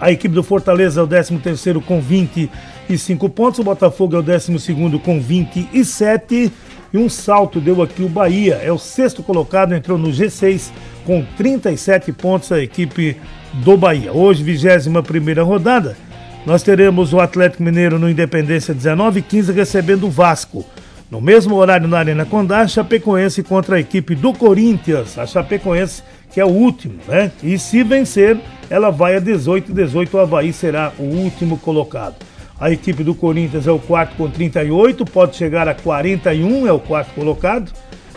[0.00, 4.22] A equipe do Fortaleza é o 13 terceiro com 25 pontos, o Botafogo é o
[4.22, 6.52] 12 segundo com 27
[6.92, 8.60] e um salto deu aqui o Bahia.
[8.62, 10.70] É o sexto colocado, entrou no G6
[11.04, 13.16] com 37 pontos a equipe
[13.54, 14.12] do Bahia.
[14.12, 15.96] Hoje, 21 primeira rodada,
[16.44, 20.64] nós teremos o Atlético Mineiro no Independência 19 e 15 recebendo o Vasco.
[21.10, 25.16] No mesmo horário na Arena Condá, Chapecoense contra a equipe do Corinthians.
[25.18, 27.30] A Chapecoense que é o último, né?
[27.42, 32.16] E se vencer, ela vai a 18 18 o Havaí será o último colocado.
[32.58, 36.80] A equipe do Corinthians é o quarto com 38, pode chegar a 41, é o
[36.80, 37.70] quarto colocado,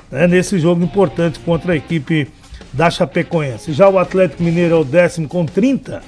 [0.10, 2.28] né, nesse jogo importante contra a equipe
[2.72, 3.74] da Chapecoense.
[3.74, 6.02] Já o Atlético Mineiro é o décimo com 30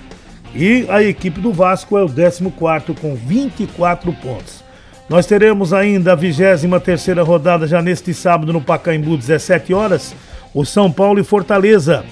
[0.56, 4.64] e a equipe do Vasco é o décimo quarto com 24 pontos.
[5.10, 10.16] Nós teremos ainda a 23 terceira rodada já neste sábado no Pacaembu, 17 horas,
[10.54, 12.04] o São Paulo e Fortaleza.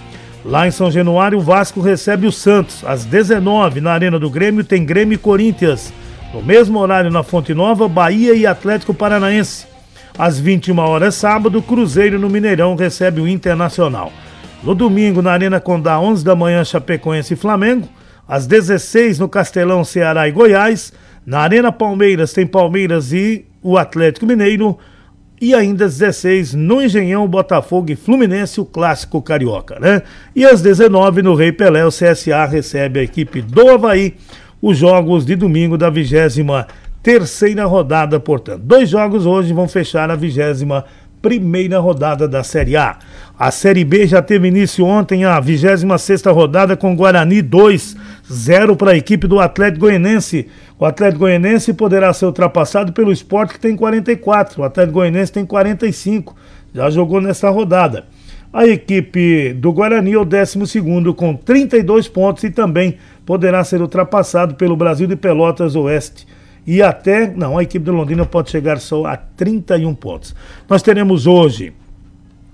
[0.45, 2.83] Lá em São Januário, o Vasco recebe o Santos.
[2.85, 5.93] Às 19 na Arena do Grêmio tem Grêmio e Corinthians.
[6.33, 9.67] No mesmo horário na Fonte Nova, Bahia e Atlético Paranaense.
[10.17, 14.11] Às 21 horas sábado, Cruzeiro no Mineirão recebe o Internacional.
[14.63, 17.87] No domingo, na Arena Condá, 11 da manhã, Chapecoense e Flamengo.
[18.27, 20.93] Às 16 no Castelão, Ceará e Goiás.
[21.25, 24.77] Na Arena Palmeiras tem Palmeiras e o Atlético Mineiro.
[25.41, 30.01] E ainda às 16 no Engenhão, Botafogo e Fluminense, o clássico carioca, né?
[30.35, 34.15] E às 19 no Rei Pelé, o CSA recebe a equipe do Havaí
[34.61, 36.67] os jogos de domingo da vigésima
[37.01, 38.61] terceira rodada, portanto.
[38.63, 40.83] Dois jogos hoje vão fechar a vigésima
[41.21, 42.97] primeira rodada da Série A.
[43.37, 47.95] A Série B já teve início ontem, a 26 sexta rodada com Guarani 2,
[48.31, 50.47] 0 para a equipe do Atlético Goianense.
[50.77, 55.45] O Atlético Goianense poderá ser ultrapassado pelo Sport que tem 44, o Atlético Goianense tem
[55.45, 56.35] 45,
[56.73, 58.05] já jogou nessa rodada.
[58.51, 60.57] A equipe do Guarani é o 12
[61.15, 66.27] com 32 pontos e também poderá ser ultrapassado pelo Brasil de Pelotas Oeste.
[66.65, 70.35] E até, não, a equipe do Londrina pode chegar só a 31 pontos.
[70.67, 71.73] Nós teremos hoje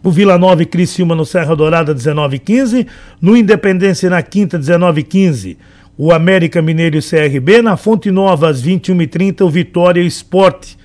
[0.05, 2.85] o Vila Nova e Criciúma no Serra Dourada 19 15,
[3.19, 5.57] no Independência na quinta 19 15,
[5.97, 10.05] o América Mineiro e CRB, na Fonte Nova às 21 e 30 o Vitória e
[10.05, 10.77] Esporte.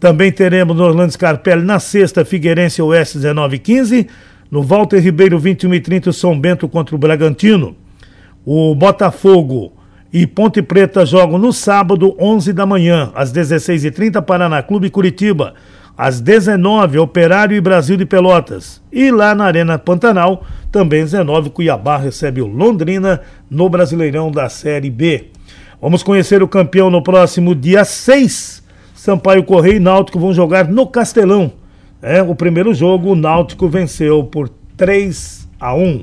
[0.00, 4.08] Também teremos no Orlando Scarpelli na sexta Figueirense Oeste 19 15,
[4.50, 7.76] no Walter Ribeiro 21 e 30 o São Bento contra o Bragantino.
[8.44, 9.72] O Botafogo
[10.12, 15.54] e Ponte Preta jogam no sábado, 11 da manhã, às 16h30, Paraná Clube Curitiba.
[15.98, 18.80] Às 19 Operário e Brasil de Pelotas.
[18.92, 24.90] E lá na Arena Pantanal, também 19, Cuiabá recebe o Londrina no Brasileirão da Série
[24.90, 25.30] B.
[25.82, 28.62] Vamos conhecer o campeão no próximo dia 6.
[28.94, 31.52] Sampaio Correia e Náutico vão jogar no Castelão.
[32.00, 36.02] É, o primeiro jogo, o Náutico venceu por 3 a 1.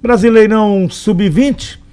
[0.00, 1.84] Brasileirão Sub-20,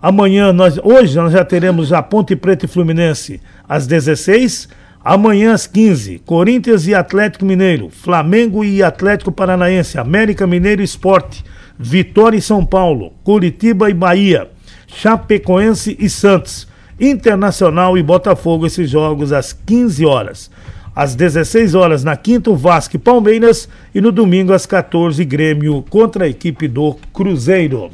[0.00, 4.68] Amanhã, nós, hoje, nós já teremos a Ponte Preta e Fluminense às 16
[5.10, 11.42] Amanhã às 15 Corinthians e Atlético Mineiro, Flamengo e Atlético Paranaense, América Mineiro Esporte,
[11.78, 14.50] Vitória e São Paulo, Curitiba e Bahia,
[14.86, 16.68] Chapecoense e Santos,
[17.00, 20.50] Internacional e Botafogo, esses jogos às 15 horas.
[20.94, 25.82] Às 16 horas na quinta, o Vasco e Palmeiras e no domingo às 14 Grêmio
[25.88, 27.90] contra a equipe do Cruzeiro.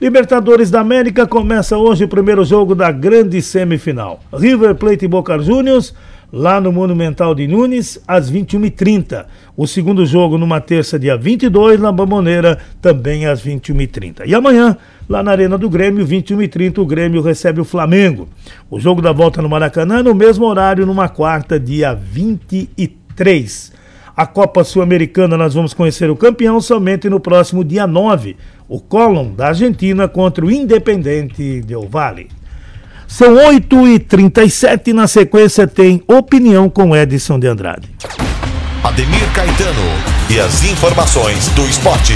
[0.00, 4.20] Libertadores da América começa hoje o primeiro jogo da grande semifinal.
[4.32, 5.92] River Plate e Boca Juniors,
[6.32, 9.26] lá no Monumental de Nunes, às 21h30.
[9.56, 14.22] O segundo jogo numa terça, dia 22, na Bamboneira, também às 21h30.
[14.26, 14.76] E amanhã,
[15.08, 18.28] lá na Arena do Grêmio, 21h30, o Grêmio recebe o Flamengo.
[18.70, 23.72] O jogo da volta no Maracanã, no mesmo horário, numa quarta, dia 23.
[24.16, 28.36] A Copa Sul-Americana nós vamos conhecer o campeão somente no próximo dia 9,
[28.68, 32.26] o Colón da Argentina contra o Independente Del Valle.
[33.08, 37.88] São 8h37 na sequência tem opinião com Edson de Andrade.
[38.84, 39.80] Ademir Caetano
[40.30, 42.12] e as informações do esporte.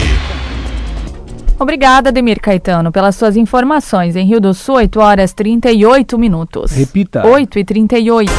[1.59, 4.17] Obrigada, Ademir Caetano, pelas suas informações.
[4.17, 6.73] Em Rio do Sul, 8 horas 38 minutos.
[6.73, 7.27] Repita.
[7.27, 8.31] 8 e 38.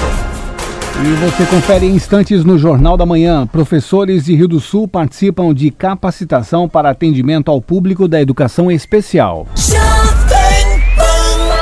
[1.01, 3.47] E você confere em instantes no Jornal da Manhã.
[3.47, 9.47] Professores de Rio do Sul participam de capacitação para atendimento ao público da educação especial.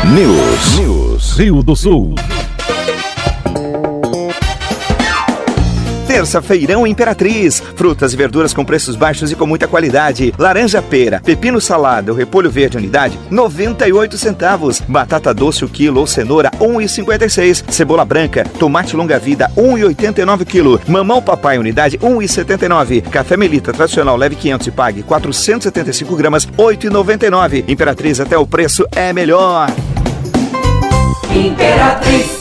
[0.04, 0.80] News.
[0.80, 1.38] News.
[1.38, 2.16] Rio do Sul.
[6.08, 7.64] Terça-feirão Imperatriz.
[7.76, 10.34] Frutas e verduras com preços baixos e com muita qualidade.
[10.38, 14.82] Laranja pera, pepino salada, repolho verde unidade, 98 centavos.
[14.82, 17.64] Batata doce o quilo ou cenoura, 1,56.
[17.72, 20.82] Cebola branca, tomate longa vida, 1,89 quilo.
[20.88, 23.04] Mamão papai unidade, 1,79.
[23.04, 27.64] Café Melita tradicional leve 500 e pague 475 gramas, 8,99.
[27.70, 29.70] Imperatriz até o preço é melhor.
[31.34, 32.41] Imperatriz.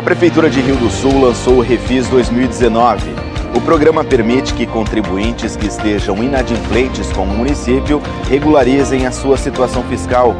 [0.00, 3.10] A Prefeitura de Rio do Sul lançou o Refis 2019.
[3.56, 9.82] O programa permite que contribuintes que estejam inadimplentes com o município regularizem a sua situação
[9.82, 10.36] fiscal.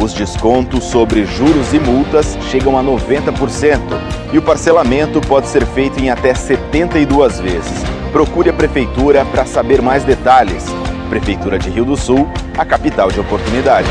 [0.00, 3.80] Os descontos sobre juros e multas chegam a 90%
[4.32, 7.82] e o parcelamento pode ser feito em até 72 vezes.
[8.12, 10.64] Procure a Prefeitura para saber mais detalhes.
[11.10, 13.90] Prefeitura de Rio do Sul, a capital de oportunidades.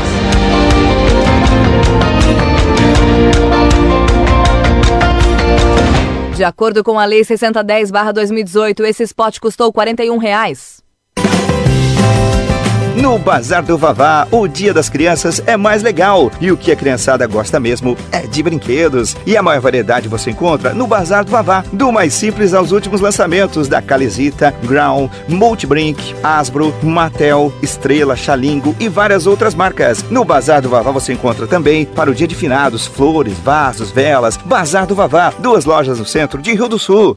[6.42, 10.82] De acordo com a Lei 6010-2018, esse spot custou 41 reais.
[12.94, 16.76] No Bazar do Vavá, o Dia das Crianças é mais legal e o que a
[16.76, 19.16] criançada gosta mesmo é de brinquedos.
[19.24, 23.00] E a maior variedade você encontra no Bazar do Vavá, do mais simples aos últimos
[23.00, 30.04] lançamentos da Calesita, Ground, Multibrink, Asbro, Mattel, Estrela, Xalingo e várias outras marcas.
[30.10, 34.36] No Bazar do Vavá você encontra também para o Dia de Finados, flores, vasos, velas.
[34.36, 37.16] Bazar do Vavá, duas lojas no centro de Rio do Sul.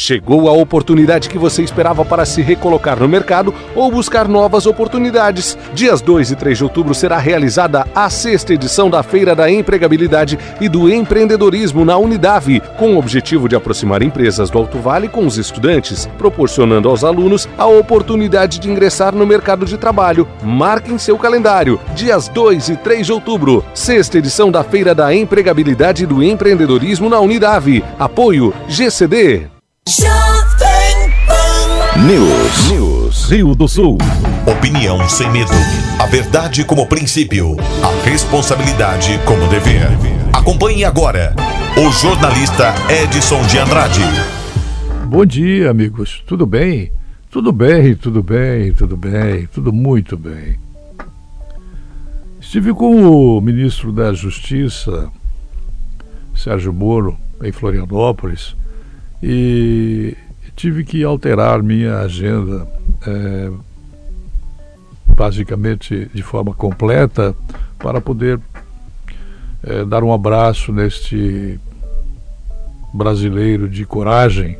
[0.00, 5.58] Chegou a oportunidade que você esperava para se recolocar no mercado ou buscar novas oportunidades.
[5.74, 10.38] Dias 2 e 3 de outubro será realizada a sexta edição da Feira da Empregabilidade
[10.60, 15.26] e do Empreendedorismo na Unidave, com o objetivo de aproximar empresas do Alto Vale com
[15.26, 20.28] os estudantes, proporcionando aos alunos a oportunidade de ingressar no mercado de trabalho.
[20.44, 25.12] Marque em seu calendário, dias 2 e 3 de outubro, sexta edição da Feira da
[25.12, 27.84] Empregabilidade e do Empreendedorismo na Unidave.
[27.98, 29.57] Apoio GCD.
[31.96, 32.70] News.
[32.70, 33.24] News.
[33.30, 33.96] Rio do Sul.
[34.46, 35.50] Opinião sem medo.
[35.98, 37.56] A verdade como princípio.
[37.82, 39.88] A responsabilidade como dever.
[40.30, 41.34] Acompanhe agora
[41.74, 44.02] o jornalista Edson de Andrade.
[45.06, 46.22] Bom dia, amigos.
[46.26, 46.92] Tudo bem?
[47.30, 50.58] Tudo bem, tudo bem, tudo bem, tudo muito bem.
[52.38, 55.10] Estive com o ministro da Justiça,
[56.34, 58.54] Sérgio Moro, em Florianópolis
[59.22, 60.16] e
[60.54, 62.66] tive que alterar minha agenda
[63.06, 63.50] é,
[65.14, 67.34] basicamente de forma completa
[67.78, 68.40] para poder
[69.62, 71.58] é, dar um abraço neste
[72.92, 74.58] brasileiro de coragem,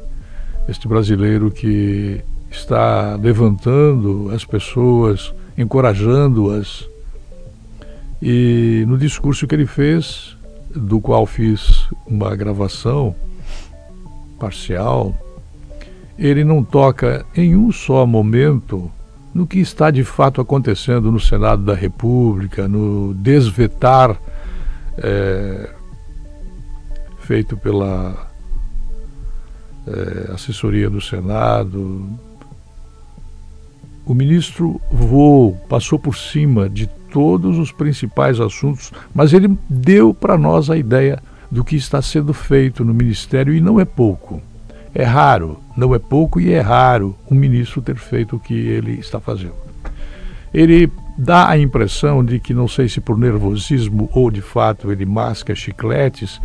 [0.68, 6.88] este brasileiro que está levantando as pessoas, encorajando-as.
[8.20, 10.36] E no discurso que ele fez,
[10.74, 13.14] do qual fiz uma gravação,
[14.38, 15.14] parcial,
[16.18, 18.90] ele não toca em um só momento
[19.34, 24.16] no que está de fato acontecendo no Senado da República, no desvetar
[24.96, 25.70] é,
[27.20, 28.28] feito pela
[29.86, 32.08] é, assessoria do Senado,
[34.08, 40.38] o ministro voou, passou por cima de todos os principais assuntos, mas ele deu para
[40.38, 44.42] nós a ideia do que está sendo feito no ministério e não é pouco.
[44.94, 48.92] É raro, não é pouco e é raro um ministro ter feito o que ele
[48.98, 49.54] está fazendo.
[50.52, 55.04] Ele dá a impressão de que, não sei se por nervosismo ou de fato ele
[55.04, 56.40] masca chicletes,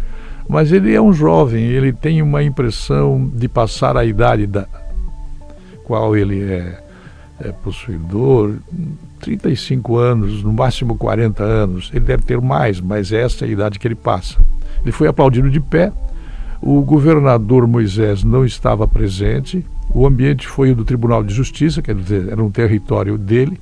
[0.48, 4.68] mas ele é um jovem, ele tem uma impressão de passar a idade da
[5.84, 6.84] qual ele é,
[7.40, 8.56] é possuidor,
[9.20, 11.90] 35 anos, no máximo 40 anos.
[11.94, 14.40] Ele deve ter mais, mas essa é a idade que ele passa.
[14.84, 15.92] Ele foi aplaudido de pé.
[16.62, 19.66] O governador Moisés não estava presente.
[19.94, 23.60] O ambiente foi o do Tribunal de Justiça, quer dizer, era um território dele.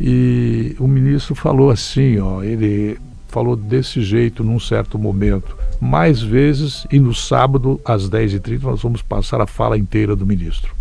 [0.00, 5.56] E o ministro falou assim, ó, ele falou desse jeito num certo momento.
[5.80, 10.74] Mais vezes, e no sábado, às 10h30, nós vamos passar a fala inteira do ministro.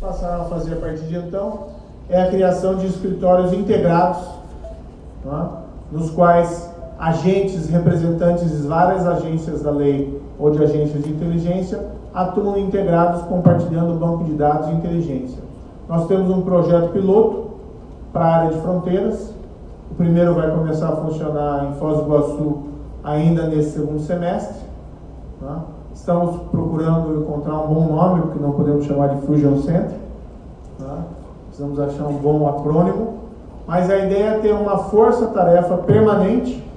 [0.00, 1.68] Passar a fazer a partir de então
[2.08, 4.26] é a criação de escritórios integrados,
[5.22, 5.62] tá?
[5.92, 6.67] nos quais
[6.98, 13.92] agentes, representantes de várias agências da lei ou de agências de inteligência atuam integrados compartilhando
[13.92, 15.38] o banco de dados de inteligência.
[15.88, 17.50] Nós temos um projeto piloto
[18.12, 19.32] para a área de fronteiras.
[19.90, 22.58] O primeiro vai começar a funcionar em Foz do Iguaçu
[23.04, 24.66] ainda nesse segundo semestre.
[25.40, 25.62] Tá?
[25.94, 29.96] Estamos procurando encontrar um bom nome, porque não podemos chamar de Fusion Center.
[30.78, 30.98] Tá?
[31.46, 33.14] Precisamos achar um bom acrônimo.
[33.66, 36.67] Mas a ideia é ter uma força-tarefa permanente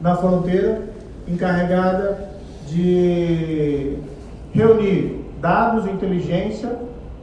[0.00, 0.82] na fronteira,
[1.26, 2.18] encarregada
[2.66, 3.98] de
[4.52, 6.76] reunir dados, inteligência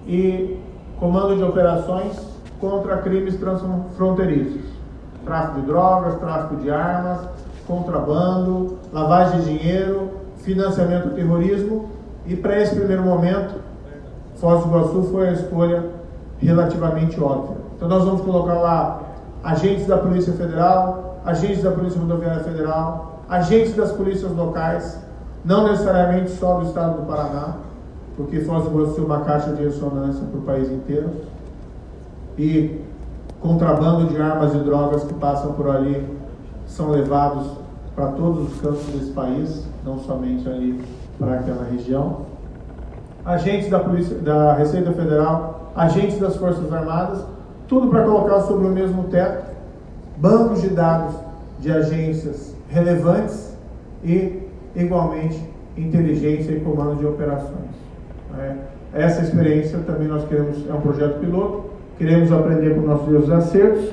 [0.07, 0.57] e
[0.99, 2.17] comando de operações
[2.59, 4.61] contra crimes transfronteiriços.
[5.25, 7.19] Tráfico de drogas, tráfico de armas,
[7.65, 11.89] contrabando, lavagem de dinheiro, financiamento do terrorismo.
[12.25, 13.55] E para esse primeiro momento,
[14.35, 15.83] Foz do Iguaçu foi a escolha
[16.39, 17.57] relativamente óbvia.
[17.75, 19.01] Então nós vamos colocar lá
[19.43, 24.99] agentes da Polícia Federal, agentes da Polícia Rodoviária Federal, agentes das polícias locais,
[25.43, 27.55] não necessariamente só do estado do Paraná,
[28.15, 31.09] porque Foz do Iguaçu é uma caixa de ressonância para o país inteiro,
[32.37, 32.81] e
[33.41, 36.07] contrabando de armas e drogas que passam por ali
[36.65, 37.47] são levados
[37.95, 40.83] para todos os cantos desse país, não somente ali
[41.19, 42.21] para aquela região.
[43.25, 47.23] Agentes da, Polícia, da Receita Federal, agentes das Forças Armadas,
[47.67, 49.52] tudo para colocar sobre o mesmo teto
[50.17, 51.15] bancos de dados
[51.59, 53.55] de agências relevantes
[54.03, 54.39] e,
[54.75, 55.39] igualmente,
[55.77, 57.71] inteligência e comando de operações.
[58.37, 58.55] É,
[58.93, 61.65] essa experiência também nós queremos, é um projeto piloto,
[61.97, 63.85] queremos aprender com nossos acertos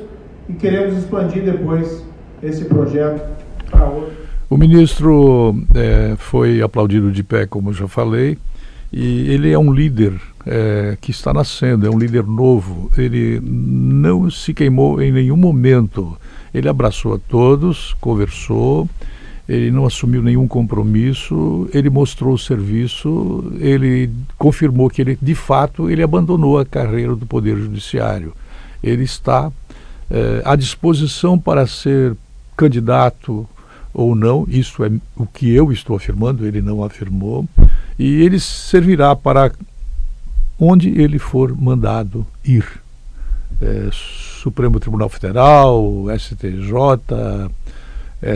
[0.49, 2.05] e queremos expandir depois
[2.43, 3.23] esse projeto
[3.71, 4.19] para outros.
[4.49, 8.37] O ministro é, foi aplaudido de pé, como já falei,
[8.93, 10.15] e ele é um líder
[10.47, 12.91] é, que está nascendo, é um líder novo.
[12.97, 16.17] Ele não se queimou em nenhum momento.
[16.53, 18.89] Ele abraçou a todos, conversou,
[19.49, 25.91] ele não assumiu nenhum compromisso, ele mostrou o serviço, ele confirmou que ele, de fato,
[25.91, 28.33] ele abandonou a carreira do Poder Judiciário.
[28.83, 29.51] Ele está
[30.11, 32.17] é, à disposição para ser
[32.57, 33.49] candidato
[33.93, 37.45] ou não, isso é o que eu estou afirmando, ele não afirmou,
[37.99, 39.51] e ele servirá para
[40.61, 42.67] onde ele for mandado ir.
[43.63, 46.73] É, Supremo Tribunal Federal, STJ,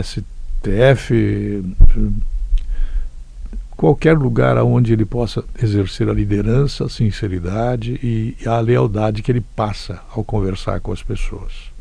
[0.03, 1.63] STF,
[3.77, 9.41] qualquer lugar onde ele possa exercer a liderança, a sinceridade e a lealdade que ele
[9.55, 11.74] passa ao conversar com as pessoas.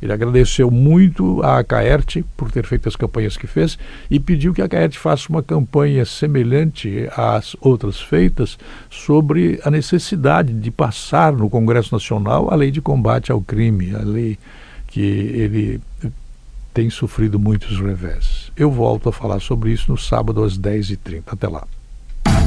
[0.00, 3.78] Ele agradeceu muito à Caerte por ter feito as campanhas que fez
[4.10, 8.58] e pediu que a Caerte faça uma campanha semelhante às outras feitas
[8.90, 14.02] sobre a necessidade de passar no Congresso Nacional a lei de combate ao crime, a
[14.02, 14.38] lei
[14.88, 15.80] que ele
[16.74, 18.50] tem sofrido muitos revés.
[18.56, 21.22] Eu volto a falar sobre isso no sábado às 10h30.
[21.26, 21.64] Até lá.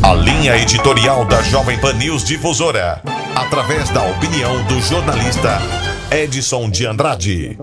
[0.04, 3.02] A linha editorial da Jovem Pan News Difusora,
[3.36, 5.60] através da opinião do jornalista
[6.10, 7.58] Edson de Andrade.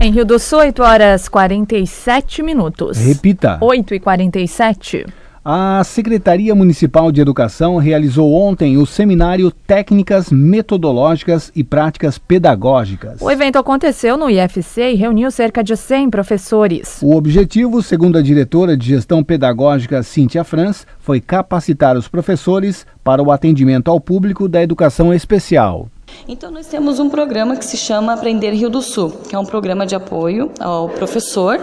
[0.00, 2.96] Em Rio do Sul, 8 horas 47 minutos.
[2.96, 3.58] Repita.
[3.60, 5.04] 8 e 47.
[5.50, 13.22] A Secretaria Municipal de Educação realizou ontem o seminário Técnicas Metodológicas e Práticas Pedagógicas.
[13.22, 17.00] O evento aconteceu no IFC e reuniu cerca de 100 professores.
[17.02, 23.22] O objetivo, segundo a diretora de Gestão Pedagógica Cíntia Franz, foi capacitar os professores para
[23.22, 25.88] o atendimento ao público da educação especial.
[26.30, 29.46] Então, nós temos um programa que se chama Aprender Rio do Sul, que é um
[29.46, 31.58] programa de apoio ao professor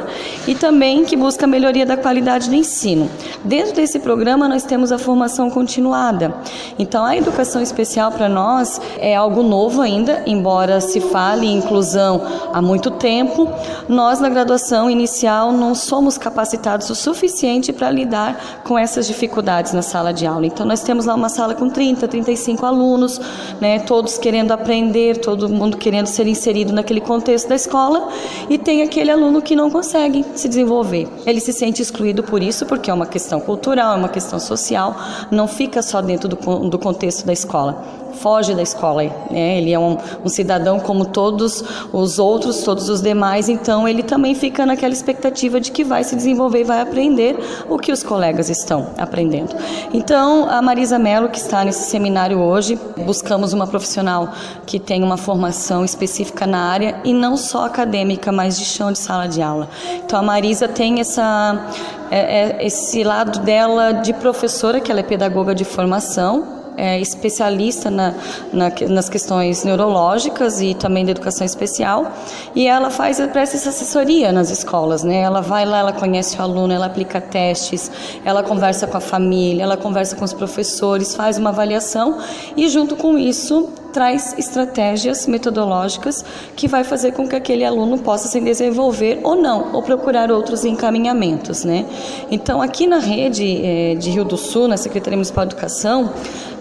[0.47, 3.07] e também que busca a melhoria da qualidade do ensino.
[3.43, 6.33] Dentro desse programa, nós temos a formação continuada.
[6.79, 12.21] Então, a educação especial para nós é algo novo ainda, embora se fale em inclusão
[12.51, 13.47] há muito tempo.
[13.87, 19.83] Nós, na graduação inicial, não somos capacitados o suficiente para lidar com essas dificuldades na
[19.83, 20.47] sala de aula.
[20.47, 23.21] Então, nós temos lá uma sala com 30, 35 alunos,
[23.61, 28.09] né, todos querendo aprender, todo mundo querendo ser inserido naquele contexto da escola,
[28.49, 31.07] e tem aquele aluno que não consegue se desenvolver.
[31.25, 34.95] Ele se sente excluído por isso, porque é uma questão cultural, é uma questão social,
[35.31, 36.35] não fica só dentro do,
[36.69, 39.03] do contexto da escola foge da escola.
[39.29, 39.57] Né?
[39.59, 41.63] Ele é um, um, cidadão como todos
[41.93, 46.15] os outros, todos os demais, então ele também fica naquela expectativa de que vai se
[46.15, 47.37] desenvolver e vai aprender
[47.69, 49.55] o que os colegas estão aprendendo.
[49.93, 54.29] Então, a Marisa Mello, que está nesse seminário hoje, buscamos uma profissional
[54.65, 58.99] que tem uma formação específica na área e não só acadêmica, mas de chão de
[58.99, 59.69] sala de aula.
[60.03, 61.69] Então, a Marisa tem essa,
[62.09, 67.89] é, é, esse lado dela de professora, que ela é pedagoga de formação, é especialista
[67.89, 68.13] na,
[68.51, 72.11] na, nas questões neurológicas e também da educação especial,
[72.55, 75.21] e ela faz presta essa assessoria nas escolas, né?
[75.21, 77.91] Ela vai lá, ela conhece o aluno, ela aplica testes,
[78.23, 82.19] ela conversa com a família, ela conversa com os professores, faz uma avaliação
[82.55, 88.27] e junto com isso traz estratégias metodológicas que vai fazer com que aquele aluno possa
[88.27, 91.85] se desenvolver ou não, ou procurar outros encaminhamentos, né?
[92.29, 96.11] Então, aqui na rede é, de Rio do Sul, na Secretaria Municipal de Educação,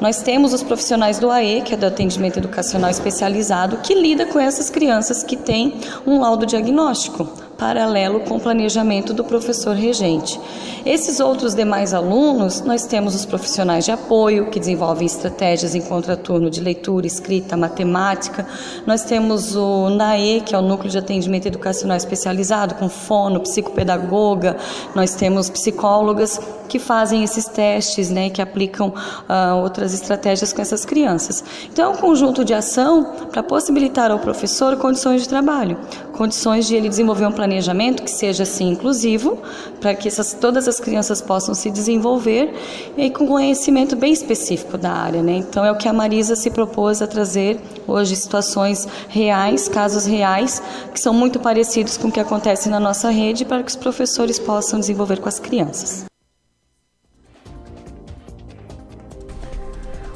[0.00, 4.38] nós temos os profissionais do AE, que é do atendimento educacional especializado, que lida com
[4.38, 5.74] essas crianças que têm
[6.06, 10.38] um laudo diagnóstico paralelo com o planejamento do professor regente.
[10.84, 16.50] Esses outros demais alunos, nós temos os profissionais de apoio, que desenvolvem estratégias em contraturno
[16.50, 18.46] de leitura, escrita, matemática.
[18.86, 24.58] Nós temos o NAE, que é o Núcleo de Atendimento Educacional Especializado, com fono, psicopedagoga.
[24.94, 26.38] Nós temos psicólogas
[26.68, 31.44] que fazem esses testes, né, que aplicam uh, outras estratégias com essas crianças.
[31.72, 35.78] Então, é um conjunto de ação para possibilitar ao professor condições de trabalho,
[36.14, 39.38] condições de ele desenvolver um planejamento que seja assim inclusivo,
[39.80, 42.54] para que essas, todas as crianças possam se desenvolver
[42.96, 45.36] e com conhecimento bem específico da área, né?
[45.36, 50.62] Então, é o que a Marisa se propôs a trazer hoje situações reais, casos reais,
[50.92, 54.38] que são muito parecidos com o que acontece na nossa rede, para que os professores
[54.38, 56.13] possam desenvolver com as crianças.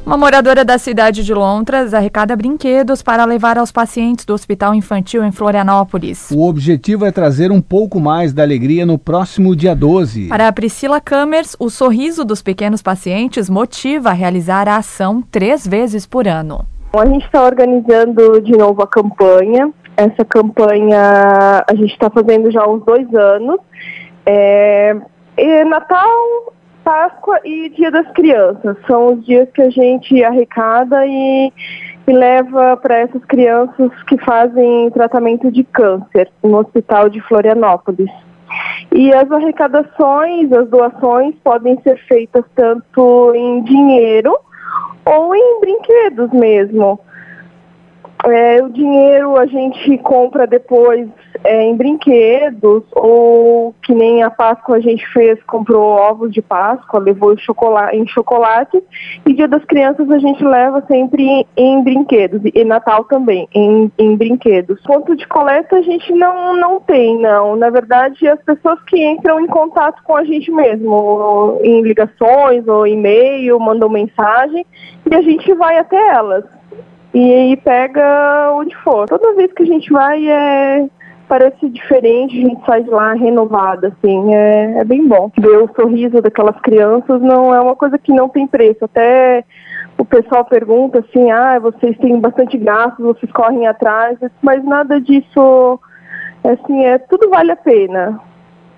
[0.09, 5.23] Uma moradora da cidade de Lontras arrecada brinquedos para levar aos pacientes do Hospital Infantil
[5.23, 6.31] em Florianópolis.
[6.31, 10.29] O objetivo é trazer um pouco mais da alegria no próximo dia 12.
[10.29, 15.67] Para a Priscila Kamers, o sorriso dos pequenos pacientes motiva a realizar a ação três
[15.67, 16.65] vezes por ano.
[16.97, 19.71] A gente está organizando de novo a campanha.
[19.95, 23.61] Essa campanha a gente está fazendo já há uns dois anos.
[24.25, 24.97] É,
[25.67, 26.09] Natal
[26.89, 28.75] Páscoa e Dia das Crianças.
[28.87, 31.53] São os dias que a gente arrecada e,
[32.07, 38.11] e leva para essas crianças que fazem tratamento de câncer no Hospital de Florianópolis.
[38.91, 44.35] E as arrecadações, as doações podem ser feitas tanto em dinheiro
[45.05, 46.99] ou em brinquedos mesmo.
[48.27, 51.09] É, o dinheiro a gente compra depois
[51.45, 56.99] é, em brinquedos, ou que nem a Páscoa a gente fez, comprou ovos de Páscoa,
[56.99, 58.83] levou chocolate, em chocolate,
[59.25, 63.91] e Dia das Crianças a gente leva sempre em, em brinquedos, e Natal também, em,
[63.97, 64.81] em, brinquedos.
[64.83, 67.55] Ponto de coleta a gente não, não tem, não.
[67.55, 72.85] Na verdade, as pessoas que entram em contato com a gente mesmo, em ligações ou
[72.85, 74.67] e-mail, mandam mensagem,
[75.09, 76.58] e a gente vai até elas
[77.19, 79.09] e aí pega onde for.
[79.09, 80.89] Toda vez que a gente vai é
[81.29, 85.31] parece diferente, a gente sai de lá renovada, assim, é, é bem bom.
[85.39, 88.85] Ver o sorriso daquelas crianças não é uma coisa que não tem preço.
[88.85, 89.45] Até
[89.99, 95.79] o pessoal pergunta assim, ah, vocês têm bastante gastos, vocês correm atrás, mas nada disso,
[96.45, 98.21] assim, é tudo vale a pena.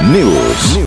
[0.01, 0.77] News.